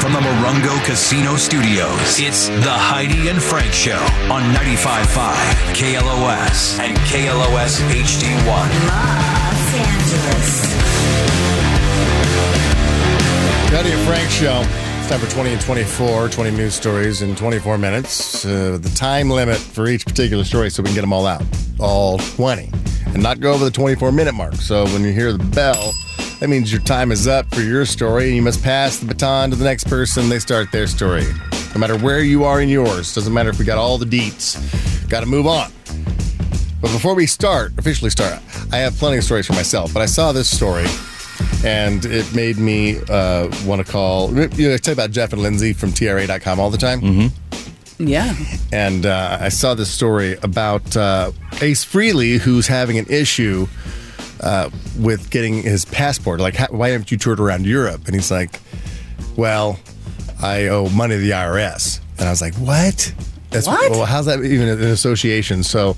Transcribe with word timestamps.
from 0.00 0.12
the 0.12 0.20
Morongo 0.20 0.82
Casino 0.84 1.36
Studios, 1.36 2.18
it's 2.18 2.48
the 2.48 2.70
Heidi 2.70 3.28
and 3.28 3.42
Frank 3.42 3.72
Show 3.72 3.98
on 4.30 4.42
95.5 4.54 5.34
KLOS 5.74 6.78
and 6.80 6.96
KLOS 6.98 7.80
HD1. 7.90 8.68
Los 8.88 9.74
Angeles. 9.74 10.68
Heidi 13.70 13.92
and 13.92 14.06
Frank 14.06 14.30
Show. 14.30 14.62
It's 14.98 15.08
time 15.08 15.20
for 15.20 15.30
20 15.30 15.52
and 15.52 15.60
24, 15.60 16.28
20 16.28 16.50
news 16.50 16.74
stories 16.74 17.22
in 17.22 17.34
24 17.36 17.78
minutes. 17.78 18.44
Uh, 18.44 18.78
the 18.80 18.90
time 18.94 19.30
limit 19.30 19.56
for 19.56 19.88
each 19.88 20.04
particular 20.04 20.44
story 20.44 20.70
so 20.70 20.82
we 20.82 20.88
can 20.88 20.94
get 20.94 21.00
them 21.02 21.12
all 21.12 21.26
out. 21.26 21.42
All 21.78 22.18
20. 22.18 22.70
And 23.06 23.22
not 23.22 23.40
go 23.40 23.52
over 23.52 23.64
the 23.64 23.70
24 23.70 24.12
minute 24.12 24.34
mark. 24.34 24.54
So 24.56 24.84
when 24.86 25.02
you 25.02 25.12
hear 25.12 25.32
the 25.32 25.44
bell, 25.44 25.94
that 26.40 26.48
means 26.48 26.70
your 26.72 26.80
time 26.82 27.10
is 27.10 27.26
up 27.26 27.52
for 27.52 27.60
your 27.60 27.84
story 27.84 28.28
and 28.28 28.36
you 28.36 28.42
must 28.42 28.62
pass 28.62 28.98
the 28.98 29.06
baton 29.06 29.50
to 29.50 29.56
the 29.56 29.64
next 29.64 29.84
person. 29.84 30.28
They 30.28 30.38
start 30.38 30.70
their 30.70 30.86
story. 30.86 31.24
No 31.74 31.80
matter 31.80 31.98
where 31.98 32.20
you 32.20 32.44
are 32.44 32.60
in 32.60 32.68
yours, 32.68 33.14
doesn't 33.14 33.32
matter 33.32 33.50
if 33.50 33.58
we 33.58 33.64
got 33.64 33.78
all 33.78 33.98
the 33.98 34.06
deets. 34.06 34.58
Got 35.08 35.20
to 35.20 35.26
move 35.26 35.46
on. 35.46 35.70
But 36.80 36.92
before 36.92 37.14
we 37.14 37.26
start, 37.26 37.72
officially 37.76 38.10
start, 38.10 38.40
I 38.72 38.78
have 38.78 38.94
plenty 38.96 39.18
of 39.18 39.24
stories 39.24 39.46
for 39.46 39.54
myself. 39.54 39.92
But 39.92 40.00
I 40.00 40.06
saw 40.06 40.30
this 40.30 40.48
story, 40.48 40.86
and 41.64 42.04
it 42.04 42.32
made 42.34 42.56
me 42.56 43.00
uh, 43.08 43.50
want 43.66 43.84
to 43.84 43.90
call. 43.90 44.28
You 44.30 44.68
know, 44.68 44.74
I 44.74 44.76
tell 44.76 44.92
you 44.92 44.92
about 44.92 45.10
Jeff 45.10 45.32
and 45.32 45.42
Lindsay 45.42 45.72
from 45.72 45.92
TRA.com 45.92 46.60
all 46.60 46.70
the 46.70 46.78
time. 46.78 47.00
Mm-hmm. 47.00 48.08
Yeah. 48.08 48.32
And 48.72 49.06
uh, 49.06 49.38
I 49.40 49.48
saw 49.48 49.74
this 49.74 49.90
story 49.90 50.36
about 50.42 50.96
uh, 50.96 51.32
Ace 51.60 51.84
Frehley, 51.84 52.38
who's 52.38 52.68
having 52.68 52.96
an 52.96 53.06
issue 53.08 53.66
uh, 54.40 54.70
with 54.98 55.30
getting 55.30 55.62
his 55.62 55.84
passport. 55.84 56.40
Like, 56.40 56.54
how, 56.56 56.66
why 56.70 56.90
haven't 56.90 57.10
you 57.10 57.18
toured 57.18 57.40
around 57.40 57.66
Europe? 57.66 58.06
And 58.06 58.14
he's 58.14 58.30
like, 58.30 58.60
well, 59.36 59.78
I 60.42 60.68
owe 60.68 60.88
money 60.90 61.14
to 61.16 61.20
the 61.20 61.30
IRS. 61.30 62.00
And 62.18 62.26
I 62.28 62.30
was 62.30 62.40
like, 62.40 62.54
what? 62.56 63.12
That's, 63.50 63.66
What? 63.66 63.90
Well, 63.90 64.04
how's 64.04 64.26
that 64.26 64.44
even 64.44 64.68
an 64.68 64.80
association? 64.82 65.62
So 65.62 65.96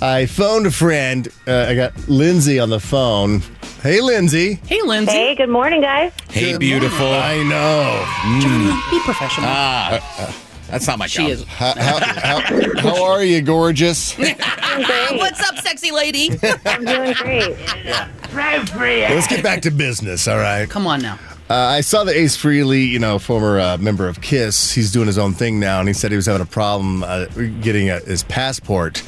I 0.00 0.26
phoned 0.26 0.66
a 0.66 0.70
friend. 0.70 1.28
Uh, 1.46 1.66
I 1.68 1.74
got 1.74 2.08
Lindsay 2.08 2.58
on 2.58 2.70
the 2.70 2.80
phone. 2.80 3.42
Hey, 3.82 4.00
Lindsay. 4.00 4.54
Hey, 4.66 4.80
Lindsay. 4.82 5.12
Hey, 5.12 5.34
good 5.34 5.48
morning, 5.48 5.80
guys. 5.80 6.12
Hey, 6.30 6.56
beautiful. 6.56 7.06
I 7.06 7.42
know. 7.42 8.40
Johnny, 8.40 8.80
be 8.90 9.00
professional. 9.04 9.46
Ah, 9.48 10.34
that's 10.72 10.86
not 10.86 10.98
my 10.98 11.06
she 11.06 11.18
job. 11.18 11.28
is. 11.28 11.44
How, 11.44 11.74
how, 11.76 12.00
how, 12.00 12.80
how 12.80 13.04
are 13.04 13.22
you, 13.22 13.42
gorgeous? 13.42 14.18
I'm 14.18 14.82
great. 14.82 15.18
What's 15.18 15.46
up, 15.46 15.58
sexy 15.58 15.90
lady? 15.90 16.30
I'm 16.64 16.84
doing 16.86 17.12
great. 17.12 17.58
Let's 19.10 19.26
get 19.26 19.42
back 19.42 19.60
to 19.62 19.70
business, 19.70 20.26
all 20.26 20.38
right? 20.38 20.68
Come 20.70 20.86
on 20.86 21.02
now. 21.02 21.18
Uh, 21.50 21.54
I 21.54 21.82
saw 21.82 22.04
that 22.04 22.16
Ace 22.16 22.38
Frehley, 22.38 22.88
you 22.88 22.98
know, 22.98 23.18
former 23.18 23.60
uh, 23.60 23.76
member 23.76 24.08
of 24.08 24.22
Kiss, 24.22 24.72
he's 24.72 24.90
doing 24.90 25.06
his 25.08 25.18
own 25.18 25.34
thing 25.34 25.60
now, 25.60 25.78
and 25.80 25.88
he 25.88 25.92
said 25.92 26.10
he 26.10 26.16
was 26.16 26.24
having 26.24 26.40
a 26.40 26.46
problem 26.46 27.02
uh, 27.02 27.26
getting 27.60 27.90
uh 27.90 28.00
his 28.06 28.22
passport 28.22 29.02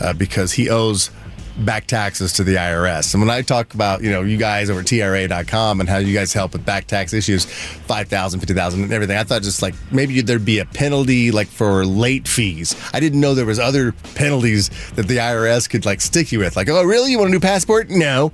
uh, 0.00 0.12
because 0.12 0.50
he 0.52 0.68
owes 0.68 1.10
back 1.58 1.86
taxes 1.86 2.32
to 2.34 2.44
the 2.44 2.56
IRS. 2.56 3.14
And 3.14 3.22
when 3.22 3.30
I 3.30 3.42
talk 3.42 3.74
about, 3.74 4.02
you 4.02 4.10
know, 4.10 4.22
you 4.22 4.36
guys 4.36 4.70
over 4.70 4.80
at 4.80 4.86
TRA.com 4.86 5.80
and 5.80 5.88
how 5.88 5.98
you 5.98 6.14
guys 6.14 6.32
help 6.32 6.52
with 6.52 6.64
back 6.64 6.86
tax 6.86 7.12
issues, 7.12 7.44
5,000, 7.44 8.40
50,000 8.40 8.82
and 8.82 8.92
everything, 8.92 9.16
I 9.16 9.24
thought 9.24 9.42
just 9.42 9.62
like 9.62 9.74
maybe 9.92 10.20
there'd 10.20 10.44
be 10.44 10.58
a 10.58 10.64
penalty 10.64 11.30
like 11.30 11.48
for 11.48 11.84
late 11.84 12.26
fees. 12.26 12.74
I 12.92 13.00
didn't 13.00 13.20
know 13.20 13.34
there 13.34 13.46
was 13.46 13.58
other 13.58 13.92
penalties 14.14 14.70
that 14.92 15.06
the 15.08 15.18
IRS 15.18 15.68
could 15.68 15.84
like 15.84 16.00
stick 16.00 16.32
you 16.32 16.40
with. 16.40 16.56
Like, 16.56 16.68
oh, 16.68 16.82
really? 16.82 17.10
You 17.10 17.18
want 17.18 17.28
a 17.30 17.32
new 17.32 17.40
passport? 17.40 17.90
No. 17.90 18.32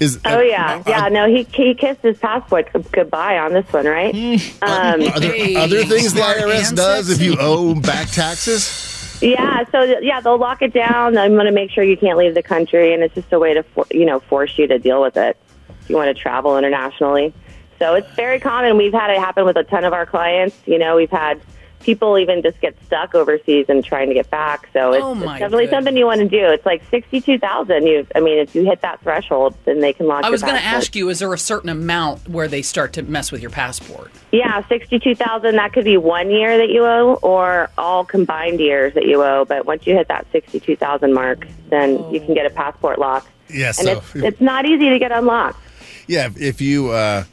Is, 0.00 0.18
Oh 0.24 0.38
uh, 0.38 0.40
yeah, 0.40 0.82
uh, 0.86 0.90
yeah. 0.90 1.08
No, 1.08 1.28
he 1.28 1.44
he 1.54 1.72
kissed 1.74 2.00
his 2.02 2.18
passport 2.18 2.68
goodbye 2.90 3.38
on 3.38 3.52
this 3.52 3.64
one, 3.72 3.86
right? 3.86 4.12
Hmm. 4.14 4.64
Um, 4.64 5.02
Are 5.12 5.20
there 5.20 5.58
other 5.58 5.84
things 5.84 6.12
the 6.12 6.20
IRS 6.20 6.74
does 6.74 7.10
if 7.10 7.22
you 7.22 7.36
owe 7.38 7.74
back 7.80 8.08
taxes? 8.08 8.93
Yeah. 9.20 9.64
So 9.70 9.82
yeah, 9.82 10.20
they'll 10.20 10.38
lock 10.38 10.62
it 10.62 10.72
down. 10.72 11.16
I'm 11.16 11.34
going 11.34 11.46
to 11.46 11.52
make 11.52 11.70
sure 11.70 11.84
you 11.84 11.96
can't 11.96 12.18
leave 12.18 12.34
the 12.34 12.42
country, 12.42 12.92
and 12.92 13.02
it's 13.02 13.14
just 13.14 13.32
a 13.32 13.38
way 13.38 13.54
to 13.54 13.62
for, 13.62 13.86
you 13.90 14.04
know 14.04 14.20
force 14.20 14.58
you 14.58 14.66
to 14.66 14.78
deal 14.78 15.00
with 15.02 15.16
it 15.16 15.36
if 15.80 15.90
you 15.90 15.96
want 15.96 16.14
to 16.14 16.20
travel 16.20 16.56
internationally. 16.58 17.32
So 17.78 17.94
it's 17.94 18.10
very 18.14 18.40
common. 18.40 18.76
We've 18.76 18.92
had 18.92 19.10
it 19.10 19.18
happen 19.18 19.44
with 19.44 19.56
a 19.56 19.64
ton 19.64 19.84
of 19.84 19.92
our 19.92 20.06
clients. 20.06 20.56
You 20.66 20.78
know, 20.78 20.96
we've 20.96 21.10
had 21.10 21.40
people 21.84 22.18
even 22.18 22.42
just 22.42 22.60
get 22.60 22.74
stuck 22.86 23.14
overseas 23.14 23.66
and 23.68 23.84
trying 23.84 24.08
to 24.08 24.14
get 24.14 24.28
back. 24.30 24.68
So 24.72 24.92
it's, 24.92 25.04
Oh, 25.04 25.12
it's 25.12 25.20
definitely 25.22 25.66
goodness. 25.66 25.70
something 25.70 25.96
you 25.96 26.06
want 26.06 26.20
to 26.20 26.28
do. 26.28 26.44
It's 26.48 26.66
like 26.66 26.82
sixty-two 26.90 27.38
thousand. 27.38 27.86
You, 27.86 28.06
I 28.14 28.20
mean, 28.20 28.38
if 28.38 28.54
you 28.54 28.64
hit 28.64 28.80
that 28.82 29.00
threshold, 29.02 29.54
then 29.64 29.80
they 29.80 29.92
can 29.92 30.06
lock. 30.06 30.24
I 30.24 30.30
was 30.30 30.40
going 30.42 30.54
going 30.54 30.62
to 30.62 30.68
ask 30.68 30.96
you, 30.96 31.08
is 31.10 31.18
there 31.20 31.32
a 31.32 31.38
certain 31.38 31.68
amount 31.68 32.28
where 32.28 32.48
they 32.48 32.62
start 32.62 32.92
to 32.94 33.02
mess 33.02 33.30
with 33.30 33.40
your 33.42 33.50
passport? 33.50 34.10
Yeah, 34.32 34.66
sixty-two 34.66 35.14
thousand. 35.14 35.56
That 35.56 35.72
could 35.72 35.84
be 35.84 35.96
one 35.96 36.30
year 36.30 36.58
that 36.58 36.70
you 36.70 36.84
owe, 36.84 37.14
or 37.22 37.70
all 37.78 38.04
combined 38.04 38.60
years 38.60 38.94
that 38.94 39.04
you 39.06 39.22
owe. 39.22 39.44
But 39.44 39.66
once 39.66 39.86
you 39.86 39.94
hit 39.94 40.08
that 40.08 40.26
sixty-two 40.32 40.76
thousand 40.76 41.12
mark, 41.14 41.46
then 41.70 42.10
you 42.12 42.20
can 42.20 42.34
get 42.34 42.46
a 42.46 42.50
passport 42.50 42.98
lock. 42.98 43.26
Yeah, 43.48 43.66
and 43.68 43.76
so 43.76 43.92
it's, 43.92 44.14
it's 44.16 44.40
not 44.40 44.64
easy 44.64 44.88
to 44.90 44.98
get 44.98 45.12
unlocked. 45.12 45.60
yeah, 46.06 46.30
if 46.36 46.60
you 46.60 46.90
uh, 46.90 47.24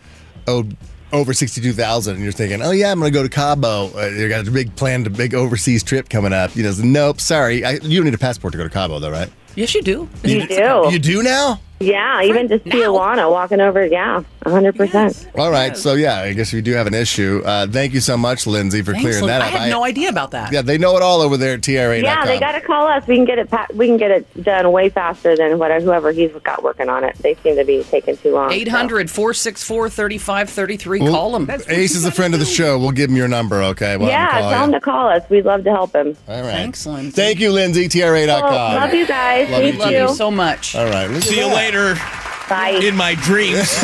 owed 0.47 0.75
over 1.13 1.33
sixty-two 1.33 1.73
thousand, 1.73 2.16
and 2.16 2.23
you're 2.23 2.31
thinking, 2.31 2.61
"Oh 2.61 2.72
yeah, 2.72 2.91
I'm 2.91 2.99
going 2.99 3.11
to 3.11 3.17
go 3.17 3.23
to 3.23 3.29
Cabo," 3.29 3.91
uh, 3.95 4.07
you 4.07 4.29
got 4.29 4.47
a 4.47 4.51
big 4.51 4.75
planned, 4.75 5.07
a 5.07 5.09
big 5.09 5.33
overseas 5.33 5.83
trip 5.83 6.09
coming 6.09 6.33
up. 6.33 6.55
You 6.55 6.63
know, 6.63 6.73
nope, 6.83 7.19
sorry, 7.22 7.63
I, 7.66 7.72
you 7.73 7.99
don't 7.99 8.05
need 8.05 8.13
a 8.13 8.17
passport 8.17 8.51
to 8.53 8.57
go 8.57 8.63
to 8.63 8.69
Cabo, 8.69 8.99
though, 8.99 9.11
right? 9.11 9.29
Yes, 9.55 9.75
you 9.75 9.81
do. 9.81 10.09
You 10.23 10.47
do. 10.47 10.88
You 10.91 11.00
do 11.00 11.23
now. 11.23 11.59
Yeah, 11.81 12.22
even 12.24 12.47
just 12.47 12.66
now. 12.66 12.74
Tijuana, 12.75 13.31
walking 13.31 13.59
over. 13.62 13.86
Yeah, 13.86 14.24
hundred 14.46 14.75
percent. 14.75 15.28
All 15.38 15.52
right, 15.52 15.75
so 15.78 15.94
yeah, 15.94 16.19
I 16.19 16.34
guess 16.34 16.53
we 16.53 16.62
do 16.62 16.74
have 16.74 16.88
an 16.88 16.94
issue. 16.94 17.42
Uh, 17.46 17.68
thank 17.68 17.94
you 17.94 18.00
so 18.00 18.18
much, 18.18 18.46
Lindsay, 18.47 18.81
for 18.81 18.92
Thanks, 18.94 19.03
clearing 19.03 19.22
Lin- 19.25 19.28
that 19.30 19.42
I 19.42 19.47
up. 19.47 19.52
had 19.53 19.69
no 19.69 19.84
idea 19.84 20.09
about 20.09 20.31
that. 20.31 20.52
Yeah, 20.52 20.62
they 20.62 20.78
know 20.78 20.96
it 20.97 21.03
all 21.03 21.22
over 21.22 21.38
there 21.38 21.53
at 21.56 21.64
TRA.com. 21.64 22.03
Yeah, 22.03 22.25
they 22.25 22.40
got 22.40 22.53
to 22.53 22.62
call 22.62 22.88
us. 22.88 23.06
We 23.08 23.16
can 23.16 23.25
get 23.25 23.40
it. 23.40 23.50
Pa- 23.50 23.68
we 23.74 23.88
can 23.88 23.97
get 23.97 24.12
it 24.12 24.44
done 24.44 24.72
way 24.72 24.90
faster 24.90 25.36
than 25.36 25.58
whatever 25.59 25.81
whoever 25.86 26.12
he's 26.12 26.31
got 26.44 26.64
working 26.64 26.90
on 26.90 27.03
it. 27.03 27.16
They 27.19 27.36
seem 27.36 27.56
to 27.56 27.66
be 27.66 27.84
taking 27.84 28.16
too 28.18 28.34
long. 28.34 28.50
so. 28.50 28.56
800 28.56 29.09
464 29.09 29.90
3533. 29.90 31.02
Well, 31.02 31.12
Call 31.12 31.31
them. 31.31 31.50
Ace 31.69 31.96
is 31.96 32.06
a 32.06 32.12
friend 32.12 32.34
of 32.34 32.40
the 32.40 32.46
show. 32.46 32.78
We'll 32.80 32.92
give 32.92 33.09
him 33.09 33.16
your 33.16 33.28
number, 33.28 33.62
okay? 33.63 33.98
We'll 33.98 34.08
Yeah, 34.09 34.25
him 34.36 34.42
call 34.42 34.52
tell 34.52 34.63
him 34.66 34.72
to 34.74 34.80
call 34.80 35.08
us. 35.09 35.24
We'd 35.30 35.46
love 35.46 35.63
to 35.63 35.72
help 35.72 35.94
him. 35.96 36.16
All 36.28 36.42
right. 36.42 36.52
Thanks, 36.52 36.86
Lindsay. 36.86 37.12
Thank 37.12 37.40
you, 37.40 37.52
Lindsay. 37.52 37.88
TRA.com. 37.88 38.42
Well, 38.52 38.75
love 38.75 38.94
you 38.94 39.06
guys. 39.08 39.50
Love 39.50 39.62
Thank 39.62 39.74
you 39.74 39.80
Love 39.80 39.92
you 39.92 40.16
so 40.16 40.30
much. 40.31 40.75
All 40.75 40.86
right. 40.86 41.08
look 41.08 41.18
at 41.18 41.24
See 41.24 41.38
you 41.40 41.46
that. 41.48 41.53
Later 41.71 41.95
Bye. 42.49 42.79
in 42.83 42.95
my 42.95 43.15
dreams. 43.15 43.81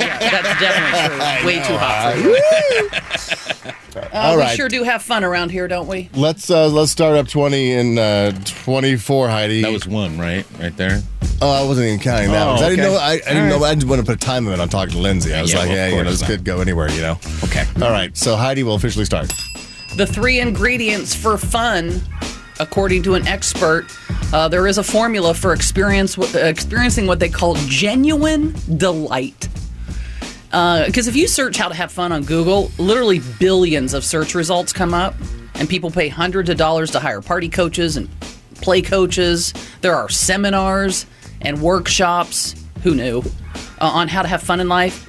Yeah, 0.00 0.30
that's 0.30 0.60
definitely 0.60 1.38
true. 1.38 1.46
Way 1.46 1.54
too 1.66 1.76
hot 1.76 2.14
for 2.14 2.20
you. 2.28 3.72
Uh, 3.98 4.08
All 4.12 4.36
we 4.36 4.42
right. 4.42 4.56
sure 4.56 4.68
do 4.68 4.84
have 4.84 5.02
fun 5.02 5.24
around 5.24 5.50
here, 5.50 5.66
don't 5.66 5.88
we? 5.88 6.08
Let's 6.14 6.50
uh, 6.50 6.68
let's 6.68 6.92
start 6.92 7.16
up 7.16 7.26
twenty 7.26 7.72
and 7.72 7.98
uh, 7.98 8.30
twenty 8.44 8.96
four, 8.96 9.28
Heidi. 9.28 9.62
that 9.62 9.72
was 9.72 9.88
one, 9.88 10.16
right? 10.18 10.46
Right 10.60 10.76
there. 10.76 11.00
oh, 11.42 11.50
I 11.50 11.66
wasn't 11.66 11.88
even 11.88 11.98
counting 11.98 12.30
that. 12.30 12.46
Oh, 12.46 12.54
one. 12.54 12.62
I 12.62 12.68
didn't 12.68 12.84
know. 12.84 12.96
I, 12.96 13.10
I 13.14 13.16
didn't 13.18 13.48
know. 13.48 13.64
I 13.64 13.74
didn't 13.74 13.88
want 13.88 14.00
to 14.00 14.06
put 14.06 14.14
a 14.14 14.24
time 14.24 14.44
limit 14.44 14.60
on 14.60 14.68
talking 14.68 14.92
to 14.94 15.00
Lindsay. 15.00 15.34
I 15.34 15.42
was 15.42 15.52
Yeah, 15.52 15.58
like, 15.58 15.68
well, 15.68 15.76
yeah, 15.76 15.88
you 15.88 16.04
know, 16.04 16.10
this 16.10 16.24
could 16.24 16.44
go 16.44 16.60
anywhere. 16.60 16.88
You 16.92 17.00
know. 17.00 17.18
Okay. 17.44 17.64
All 17.82 17.90
right. 17.90 18.16
So 18.16 18.36
Heidi 18.36 18.62
will 18.62 18.76
officially 18.76 19.04
start. 19.04 19.32
The 19.96 20.06
three 20.06 20.38
ingredients 20.38 21.12
for 21.12 21.36
fun, 21.36 22.00
according 22.60 23.02
to 23.04 23.14
an 23.14 23.26
expert, 23.26 23.86
uh, 24.32 24.48
there 24.48 24.66
is 24.66 24.78
a 24.78 24.82
formula 24.82 25.34
for 25.34 25.52
experience 25.52 26.18
uh, 26.18 26.38
experiencing 26.38 27.06
what 27.06 27.18
they 27.18 27.28
call 27.28 27.54
genuine 27.66 28.54
delight. 28.76 29.48
Because 30.50 31.08
if 31.08 31.16
you 31.16 31.28
search 31.28 31.56
how 31.56 31.68
to 31.68 31.74
have 31.74 31.92
fun 31.92 32.10
on 32.12 32.24
Google, 32.24 32.70
literally 32.78 33.20
billions 33.38 33.94
of 33.94 34.04
search 34.04 34.34
results 34.34 34.72
come 34.72 34.94
up, 34.94 35.14
and 35.54 35.68
people 35.68 35.90
pay 35.90 36.08
hundreds 36.08 36.48
of 36.48 36.56
dollars 36.56 36.90
to 36.92 37.00
hire 37.00 37.20
party 37.20 37.48
coaches 37.48 37.96
and 37.96 38.08
play 38.54 38.80
coaches. 38.80 39.52
There 39.80 39.94
are 39.94 40.08
seminars 40.08 41.06
and 41.40 41.60
workshops. 41.60 42.54
Who 42.82 42.94
knew 42.94 43.22
uh, 43.80 43.86
on 43.86 44.08
how 44.08 44.22
to 44.22 44.28
have 44.28 44.42
fun 44.42 44.60
in 44.60 44.68
life? 44.68 45.04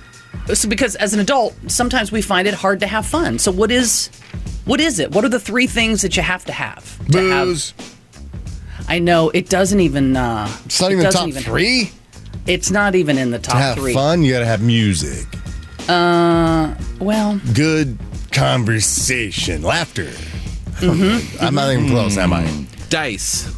So 0.54 0.68
because 0.68 0.96
as 0.96 1.14
an 1.14 1.20
adult, 1.20 1.56
sometimes 1.68 2.12
we 2.12 2.22
find 2.22 2.48
it 2.48 2.54
hard 2.54 2.80
to 2.80 2.88
have 2.88 3.06
fun. 3.06 3.38
So 3.38 3.52
what 3.52 3.72
is 3.72 4.10
what 4.70 4.80
is 4.80 5.00
it? 5.00 5.12
What 5.12 5.26
are 5.26 5.30
the 5.30 5.40
three 5.40 5.68
things 5.68 6.02
that 6.04 6.16
you 6.16 6.24
have 6.24 6.46
to 6.46 6.52
have? 6.54 6.84
to 7.12 7.20
have- 7.30 7.48
Booze. 7.48 7.74
I 8.88 9.00
know 9.00 9.30
it 9.32 9.50
doesn't 9.50 9.80
even. 9.80 10.16
Uh, 10.16 10.48
It's 10.66 10.80
not 10.82 10.92
it 10.92 10.94
even 10.94 11.04
doesn't 11.06 11.20
top 11.20 11.28
even- 11.30 11.44
three. 11.44 11.92
It's 12.48 12.72
not 12.72 12.96
even 12.96 13.18
in 13.18 13.32
the 13.32 13.40
top 13.40 13.56
To 13.56 13.62
have 13.62 13.78
three. 13.78 13.94
fun, 13.94 14.24
you 14.24 14.32
got 14.34 14.40
to 14.40 14.46
have 14.46 14.62
music, 14.62 15.26
Uh, 15.88 16.74
well, 17.00 17.40
good 17.54 17.98
conversation, 18.32 19.62
laughter. 19.64 20.10
I'm 20.82 21.56
not 21.56 21.72
even 21.74 21.90
close, 21.90 22.18
am 22.18 22.32
I? 22.34 22.48
Dice. 22.90 23.52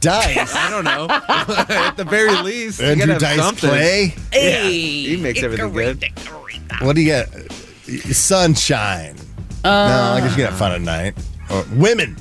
Dice. 0.00 0.54
I 0.54 0.70
don't 0.70 0.84
know. 0.84 1.06
At 1.68 1.96
the 1.96 2.04
very 2.04 2.34
least, 2.42 2.80
you 2.80 2.86
Andrew 2.86 3.06
gotta 3.06 3.12
have 3.26 3.36
Dice 3.36 3.44
something. 3.46 3.70
Clay. 3.70 4.14
hey, 4.32 4.72
he 4.72 5.16
makes 5.16 5.42
everything 5.42 5.72
good. 5.72 6.04
What 6.80 6.96
do 6.96 7.02
you 7.02 7.06
get? 7.08 7.28
Sunshine. 8.14 9.16
Uh, 9.64 9.68
no, 9.68 10.16
I 10.16 10.20
guess 10.20 10.30
you 10.36 10.44
get 10.44 10.52
fun 10.54 10.72
at 10.72 10.80
night. 10.80 11.14
Or 11.50 11.64
women. 11.74 12.16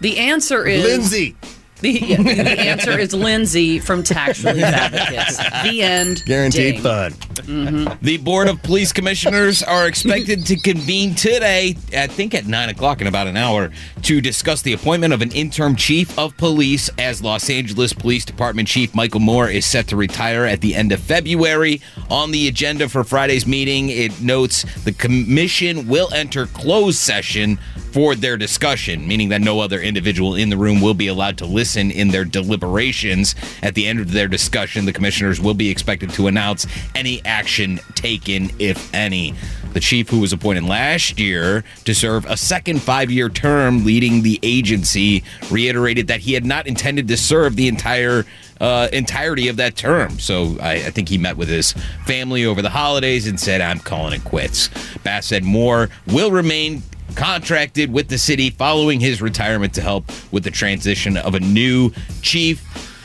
The 0.00 0.18
answer 0.18 0.66
is 0.66 0.84
Lindsay. 0.84 1.36
The, 1.80 2.16
the 2.16 2.60
answer 2.60 2.98
is 2.98 3.12
Lindsay 3.12 3.78
from 3.78 4.02
Tax 4.02 4.42
Relief 4.42 4.64
Advocates. 4.64 5.36
The 5.36 5.82
end. 5.82 6.24
Guaranteed 6.24 6.74
Ding. 6.74 6.82
fun. 6.82 7.12
Mm-hmm. 7.12 8.04
The 8.04 8.16
Board 8.16 8.48
of 8.48 8.62
Police 8.62 8.92
Commissioners 8.92 9.62
are 9.62 9.86
expected 9.86 10.46
to 10.46 10.56
convene 10.56 11.14
today, 11.14 11.76
I 11.96 12.06
think 12.06 12.34
at 12.34 12.46
9 12.46 12.70
o'clock 12.70 13.00
in 13.00 13.06
about 13.06 13.26
an 13.26 13.36
hour, 13.36 13.70
to 14.02 14.20
discuss 14.20 14.62
the 14.62 14.72
appointment 14.72 15.12
of 15.12 15.20
an 15.20 15.30
interim 15.32 15.76
chief 15.76 16.18
of 16.18 16.36
police 16.38 16.88
as 16.98 17.22
Los 17.22 17.50
Angeles 17.50 17.92
Police 17.92 18.24
Department 18.24 18.68
Chief 18.68 18.94
Michael 18.94 19.20
Moore 19.20 19.48
is 19.48 19.66
set 19.66 19.86
to 19.88 19.96
retire 19.96 20.44
at 20.44 20.62
the 20.62 20.74
end 20.74 20.92
of 20.92 21.00
February. 21.00 21.82
On 22.10 22.30
the 22.30 22.48
agenda 22.48 22.88
for 22.88 23.04
Friday's 23.04 23.46
meeting, 23.46 23.90
it 23.90 24.18
notes 24.20 24.64
the 24.84 24.92
commission 24.92 25.86
will 25.88 26.12
enter 26.14 26.46
closed 26.46 26.98
session 26.98 27.58
for 27.96 28.14
their 28.14 28.36
discussion, 28.36 29.08
meaning 29.08 29.30
that 29.30 29.40
no 29.40 29.58
other 29.58 29.80
individual 29.80 30.34
in 30.34 30.50
the 30.50 30.56
room 30.58 30.82
will 30.82 30.92
be 30.92 31.06
allowed 31.06 31.38
to 31.38 31.46
listen 31.46 31.90
in 31.90 32.08
their 32.08 32.26
deliberations. 32.26 33.34
At 33.62 33.74
the 33.74 33.86
end 33.86 34.00
of 34.00 34.12
their 34.12 34.28
discussion, 34.28 34.84
the 34.84 34.92
commissioners 34.92 35.40
will 35.40 35.54
be 35.54 35.70
expected 35.70 36.10
to 36.10 36.26
announce 36.26 36.66
any 36.94 37.24
action 37.24 37.80
taken, 37.94 38.50
if 38.58 38.92
any. 38.94 39.32
The 39.72 39.80
chief, 39.80 40.10
who 40.10 40.20
was 40.20 40.34
appointed 40.34 40.64
last 40.64 41.18
year 41.18 41.64
to 41.86 41.94
serve 41.94 42.26
a 42.26 42.36
second 42.36 42.82
five 42.82 43.10
year 43.10 43.30
term 43.30 43.86
leading 43.86 44.22
the 44.22 44.38
agency, 44.42 45.24
reiterated 45.50 46.08
that 46.08 46.20
he 46.20 46.34
had 46.34 46.44
not 46.44 46.66
intended 46.66 47.08
to 47.08 47.16
serve 47.16 47.56
the 47.56 47.66
entire 47.66 48.26
uh, 48.60 48.88
entirety 48.92 49.48
of 49.48 49.56
that 49.56 49.74
term. 49.74 50.18
So 50.18 50.58
I, 50.60 50.72
I 50.72 50.90
think 50.90 51.08
he 51.08 51.16
met 51.16 51.38
with 51.38 51.48
his 51.48 51.72
family 52.04 52.44
over 52.44 52.60
the 52.60 52.68
holidays 52.68 53.26
and 53.26 53.40
said, 53.40 53.62
I'm 53.62 53.78
calling 53.78 54.12
it 54.12 54.24
quits. 54.24 54.68
Bass 55.02 55.24
said 55.24 55.44
Moore 55.44 55.88
will 56.06 56.30
remain 56.30 56.82
contracted 57.16 57.92
with 57.92 58.08
the 58.08 58.18
city 58.18 58.50
following 58.50 59.00
his 59.00 59.20
retirement 59.20 59.74
to 59.74 59.80
help 59.80 60.04
with 60.32 60.44
the 60.44 60.50
transition 60.50 61.16
of 61.16 61.34
a 61.34 61.40
new 61.40 61.90
chief. 62.22 62.62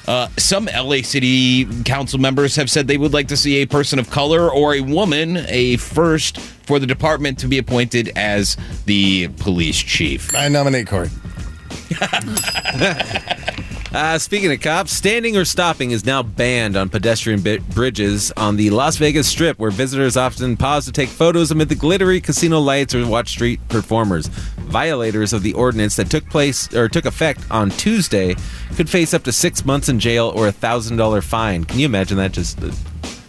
Uh, 0.08 0.28
some 0.38 0.66
LA 0.66 0.98
City 1.02 1.66
Council 1.84 2.20
members 2.20 2.56
have 2.56 2.70
said 2.70 2.88
they 2.88 2.98
would 2.98 3.14
like 3.14 3.28
to 3.30 3.38
see 3.38 3.62
a 3.62 3.66
person 3.66 3.98
of 4.00 4.10
color 4.10 4.52
or 4.52 4.76
a 4.76 4.82
woman, 4.82 5.38
a 5.48 5.78
first 5.78 6.40
for 6.40 6.80
the 6.80 6.88
department 6.88 7.40
to 7.40 7.48
be 7.48 7.58
appointed 7.58 8.12
as 8.16 8.58
the 8.86 9.28
police 9.40 9.78
chief. 9.78 10.36
I 10.36 10.48
nominate 10.48 10.88
Corey. 10.88 11.10
Uh, 13.94 14.18
speaking 14.18 14.50
of 14.54 14.62
cops, 14.62 14.94
standing 14.94 15.36
or 15.36 15.44
stopping 15.44 15.92
is 15.92 16.06
now 16.06 16.24
banned 16.24 16.78
on 16.78 16.88
pedestrian 16.88 17.42
bi- 17.42 17.58
bridges 17.74 18.32
on 18.38 18.56
the 18.56 18.70
Las 18.70 18.96
Vegas 18.96 19.28
Strip, 19.28 19.60
where 19.60 19.70
visitors 19.70 20.16
often 20.16 20.56
pause 20.56 20.86
to 20.86 20.94
take 20.94 21.10
photos 21.10 21.52
amid 21.52 21.68
the 21.68 21.76
glittery 21.76 22.22
casino 22.22 22.60
lights 22.62 22.96
or 22.96 23.06
watch 23.06 23.28
street 23.32 23.60
performers. 23.68 24.28
Violators 24.60 25.34
of 25.34 25.44
the 25.44 25.52
ordinance 25.56 25.98
that 25.98 26.10
took 26.10 26.26
place 26.30 26.74
or 26.74 26.88
took 26.88 27.04
effect 27.06 27.42
on 27.52 27.70
Tuesday 27.72 28.34
could 28.76 28.90
face 28.90 29.14
up 29.14 29.24
to 29.24 29.32
six 29.34 29.66
months 29.66 29.90
in 29.90 30.00
jail 30.00 30.32
or 30.36 30.48
a 30.48 30.54
thousand 30.54 30.96
dollar 30.96 31.22
fine. 31.22 31.66
Can 31.66 31.78
you 31.80 31.86
imagine 31.86 32.16
that? 32.16 32.32
Just 32.32 32.64
uh, 32.64 32.68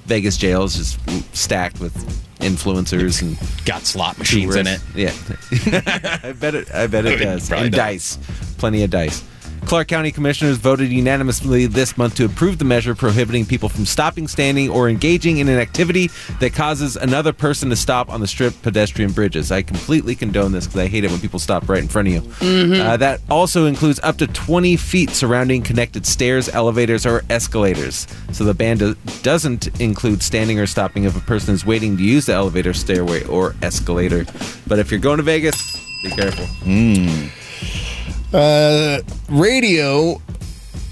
Vegas 0.06 0.36
jails 0.36 0.76
just 0.76 1.36
stacked 1.36 1.80
with 1.80 1.92
influencers 2.38 3.20
and 3.20 3.36
Got 3.64 3.82
slot 3.82 4.16
machines 4.16 4.54
in 4.54 4.68
it. 4.68 4.80
yeah, 4.94 5.12
I 6.22 6.32
bet 6.38 6.54
it. 6.54 6.72
I 6.72 6.86
bet 6.86 7.04
it 7.04 7.16
does. 7.18 7.50
And 7.50 7.72
does. 7.72 7.76
dice, 8.16 8.18
plenty 8.58 8.84
of 8.84 8.90
dice. 8.90 9.24
Clark 9.66 9.88
County 9.88 10.12
commissioners 10.12 10.58
voted 10.58 10.90
unanimously 10.92 11.64
this 11.66 11.96
month 11.96 12.16
to 12.16 12.26
approve 12.26 12.58
the 12.58 12.64
measure 12.64 12.94
prohibiting 12.94 13.46
people 13.46 13.68
from 13.70 13.86
stopping, 13.86 14.28
standing, 14.28 14.68
or 14.68 14.88
engaging 14.88 15.38
in 15.38 15.48
an 15.48 15.58
activity 15.58 16.10
that 16.40 16.52
causes 16.52 16.94
another 16.96 17.32
person 17.32 17.70
to 17.70 17.76
stop 17.76 18.10
on 18.10 18.20
the 18.20 18.26
strip 18.26 18.60
pedestrian 18.60 19.12
bridges. 19.12 19.50
I 19.50 19.62
completely 19.62 20.14
condone 20.14 20.52
this 20.52 20.66
because 20.66 20.80
I 20.80 20.88
hate 20.88 21.04
it 21.04 21.10
when 21.10 21.20
people 21.20 21.38
stop 21.38 21.68
right 21.70 21.80
in 21.82 21.88
front 21.88 22.08
of 22.08 22.14
you. 22.14 22.20
Uh, 22.82 22.96
that 22.98 23.20
also 23.30 23.64
includes 23.64 23.98
up 24.02 24.18
to 24.18 24.26
20 24.26 24.76
feet 24.76 25.10
surrounding 25.10 25.62
connected 25.62 26.04
stairs, 26.04 26.50
elevators, 26.50 27.06
or 27.06 27.22
escalators. 27.30 28.06
So 28.32 28.44
the 28.44 28.54
ban 28.54 28.76
do- 28.76 28.96
doesn't 29.22 29.80
include 29.80 30.22
standing 30.22 30.58
or 30.58 30.66
stopping 30.66 31.04
if 31.04 31.16
a 31.16 31.20
person 31.20 31.54
is 31.54 31.64
waiting 31.64 31.96
to 31.96 32.02
use 32.02 32.26
the 32.26 32.34
elevator, 32.34 32.74
stairway, 32.74 33.24
or 33.24 33.54
escalator. 33.62 34.26
But 34.66 34.80
if 34.80 34.90
you're 34.90 35.00
going 35.00 35.16
to 35.16 35.22
Vegas, 35.22 35.56
be 36.02 36.10
careful. 36.10 36.46
Uh, 38.32 39.02
radio, 39.28 40.20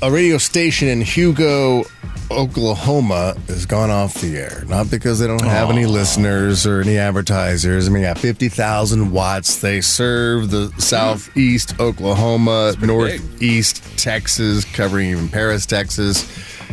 a 0.03 0.11
radio 0.11 0.37
station 0.37 0.89
in 0.89 1.01
Hugo, 1.01 1.85
Oklahoma, 2.31 3.35
has 3.49 3.65
gone 3.65 3.91
off 3.91 4.21
the 4.21 4.37
air. 4.37 4.65
Not 4.69 4.91
because 4.91 5.19
they 5.19 5.27
don't 5.27 5.43
have 5.45 5.71
any 5.71 5.87
listeners 5.87 6.67
or 6.67 6.83
any 6.83 6.99
advertisers. 6.99 7.89
I 7.89 7.91
mean, 7.91 8.03
yeah, 8.03 8.13
50,000 8.13 9.11
watts. 9.11 9.59
They 9.61 9.81
serve 9.81 10.51
the 10.51 10.71
southeast 10.77 11.81
Oklahoma, 11.81 12.75
northeast 12.83 13.83
Texas, 13.97 14.67
covering 14.75 15.11
even 15.11 15.29
Paris, 15.31 15.65
Texas. 15.65 16.29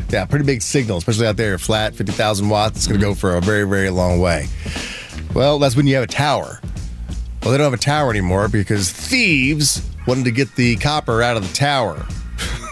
Yeah, 0.09 0.25
pretty 0.25 0.45
big 0.45 0.61
signal, 0.61 0.97
especially 0.97 1.27
out 1.27 1.37
there, 1.37 1.57
flat, 1.57 1.95
50,000 1.95 2.49
watts. 2.49 2.77
It's 2.77 2.87
going 2.87 2.99
to 2.99 3.05
go 3.05 3.13
for 3.13 3.37
a 3.37 3.41
very, 3.41 3.63
very 3.63 3.89
long 3.89 4.19
way. 4.19 4.47
Well, 5.33 5.59
that's 5.59 5.77
when 5.77 5.87
you 5.87 5.95
have 5.95 6.03
a 6.03 6.07
tower. 6.07 6.59
Well, 7.41 7.51
they 7.51 7.57
don't 7.57 7.71
have 7.71 7.73
a 7.73 7.77
tower 7.77 8.09
anymore 8.09 8.49
because 8.49 8.91
thieves 8.91 9.81
wanted 10.07 10.25
to 10.25 10.31
get 10.31 10.55
the 10.55 10.75
copper 10.77 11.21
out 11.21 11.37
of 11.37 11.47
the 11.47 11.53
tower. 11.53 12.05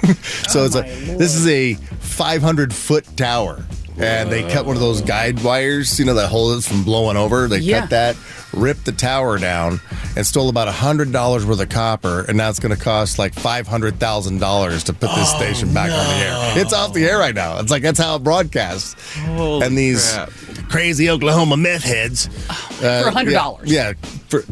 so 0.48 0.66
it's 0.66 0.76
a 0.76 0.82
this 1.18 1.36
is 1.36 1.48
a 1.48 1.74
500 1.74 2.74
foot 2.74 3.06
tower, 3.18 3.64
and 3.98 4.32
they 4.32 4.44
cut 4.52 4.66
one 4.66 4.76
of 4.76 4.82
those 4.82 5.02
guide 5.02 5.44
wires, 5.44 6.00
you 6.00 6.06
know, 6.06 6.14
that 6.14 6.28
hold 6.30 6.58
it 6.58 6.64
from 6.64 6.84
blowing 6.84 7.18
over. 7.18 7.48
They 7.48 7.58
Yeah. 7.60 7.82
cut 7.82 7.90
that, 7.90 8.16
ripped 8.54 8.86
the 8.86 8.92
tower 8.92 9.38
down, 9.40 9.82
and 10.16 10.26
stole 10.26 10.50
about 10.50 10.68
hundred 10.68 11.12
dollars 11.12 11.46
worth 11.46 11.60
of 11.60 11.70
copper, 11.70 12.24
and 12.28 12.38
now 12.38 12.50
it's 12.50 12.60
going 12.60 12.76
to 12.76 12.82
cost 12.82 13.18
like 13.20 13.34
five 13.34 13.68
hundred 13.68 14.00
thousand 14.00 14.40
dollars 14.40 14.84
to 14.86 14.94
put 14.94 15.10
this 15.16 15.32
station 15.32 15.74
back 15.74 15.90
on 15.92 16.06
the 16.08 16.24
air. 16.26 16.62
It's 16.64 16.72
off 16.74 16.94
the 16.94 17.06
air 17.06 17.18
right 17.18 17.36
now. 17.36 17.60
It's 17.60 17.72
like 17.72 17.82
that's 17.84 18.00
how 18.00 18.16
it 18.18 18.24
broadcasts. 18.24 18.96
Holy 19.18 19.66
and 19.66 19.76
these 19.78 20.14
crap. 20.14 20.30
crazy 20.70 21.10
Oklahoma 21.10 21.58
meth 21.58 21.84
heads 21.84 22.28
uh, 22.84 23.04
For 23.12 23.12
$100. 23.12 23.62
Yeah, 23.66 23.88
yeah, 23.90 23.94
for 24.30 24.44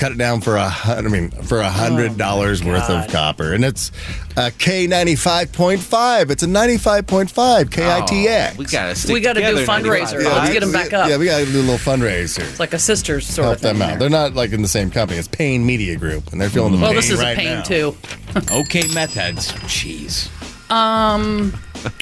cut 0.00 0.12
it 0.12 0.18
down 0.18 0.40
for 0.40 0.56
a 0.56 0.68
hun- 0.68 1.06
I 1.06 1.08
mean 1.08 1.30
for 1.30 1.58
a 1.60 1.70
hundred 1.70 2.16
dollars 2.16 2.64
worth 2.64 2.88
of 2.88 3.06
copper, 3.08 3.52
and 3.52 3.64
it's 3.64 3.92
a 4.36 4.50
K 4.50 4.86
ninety 4.86 5.14
five 5.14 5.52
point 5.52 5.80
five. 5.80 6.30
It's 6.30 6.42
a 6.42 6.46
ninety 6.46 6.78
five 6.78 7.06
point 7.06 7.30
five 7.30 7.70
KITX. 7.70 8.52
Oh, 8.52 8.56
we 8.58 8.64
gotta 8.64 8.94
stick 8.94 9.12
We 9.14 9.20
gotta 9.20 9.40
do 9.40 9.46
together, 9.46 9.66
fundraiser. 9.66 10.22
95. 10.22 10.24
Let's 10.24 10.48
we- 10.48 10.52
get 10.54 10.62
'em 10.62 10.72
back 10.72 10.92
up. 10.92 11.08
Yeah, 11.08 11.16
we 11.18 11.26
got 11.26 11.38
to 11.38 11.46
do 11.46 11.58
a 11.60 11.62
little 11.62 11.76
fundraiser. 11.78 12.40
It's 12.48 12.58
like 12.60 12.72
a 12.72 12.78
sister's 12.78 13.26
sort 13.26 13.44
Help 13.44 13.56
of 13.56 13.60
thing. 13.62 13.72
them 13.74 13.82
out. 13.82 13.88
there. 13.90 13.98
They're 13.98 14.10
not 14.10 14.34
like 14.34 14.52
in 14.52 14.62
the 14.62 14.68
same 14.68 14.90
company. 14.90 15.18
It's 15.18 15.28
Payne 15.28 15.64
Media 15.66 15.96
Group, 15.96 16.32
and 16.32 16.40
they're 16.40 16.50
feeling 16.50 16.72
the 16.72 16.78
Well, 16.78 16.88
pain 16.90 16.96
this 16.96 17.10
is 17.10 17.20
right 17.20 17.32
a 17.32 17.36
pain 17.36 17.58
now. 17.58 17.62
too. 17.62 17.96
Okay, 18.52 18.86
meth 18.94 19.14
heads. 19.14 19.52
Jeez. 19.68 20.28
Um. 20.70 21.52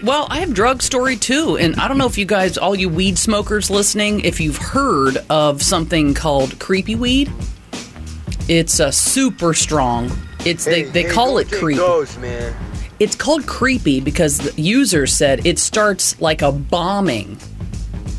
Well, 0.03 0.27
I 0.29 0.41
have 0.41 0.53
drug 0.53 0.83
story 0.83 1.17
too, 1.17 1.57
and 1.57 1.77
I 1.77 1.87
don't 1.89 1.99
know 1.99 2.07
if 2.07 2.19
you 2.19 2.25
guys, 2.27 2.59
all 2.59 2.75
you 2.75 2.89
weed 2.89 3.17
smokers 3.17 3.71
listening, 3.71 4.21
if 4.21 4.41
you've 4.41 4.57
heard 4.57 5.19
of 5.31 5.63
something 5.63 6.15
called 6.15 6.59
creepy 6.59 6.95
weed. 6.97 7.31
It's 8.49 8.81
uh, 8.81 8.91
super 8.91 9.53
strong. 9.55 10.11
It's 10.45 10.65
they, 10.65 10.85
they 10.85 11.05
call 11.05 11.39
it 11.39 11.51
creepy. 11.53 11.81
man. 12.19 12.55
It's 12.99 13.15
called 13.15 13.47
creepy 13.47 14.01
because 14.01 14.39
the 14.39 14.61
users 14.61 15.13
said 15.13 15.47
it 15.47 15.59
starts 15.59 16.21
like 16.21 16.43
a 16.43 16.51
bombing 16.51 17.39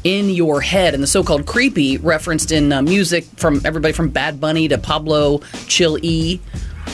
in 0.04 0.30
your 0.30 0.62
head, 0.62 0.94
and 0.94 1.04
the 1.04 1.08
so-called 1.08 1.46
creepy 1.46 1.98
referenced 1.98 2.52
in 2.52 2.72
uh, 2.72 2.82
music 2.82 3.26
from 3.36 3.62
everybody 3.66 3.92
from 3.94 4.10
Bad 4.10 4.40
Bunny 4.40 4.68
to 4.70 4.78
Pablo 4.78 5.40
Chill 5.68 5.98
E 6.02 6.40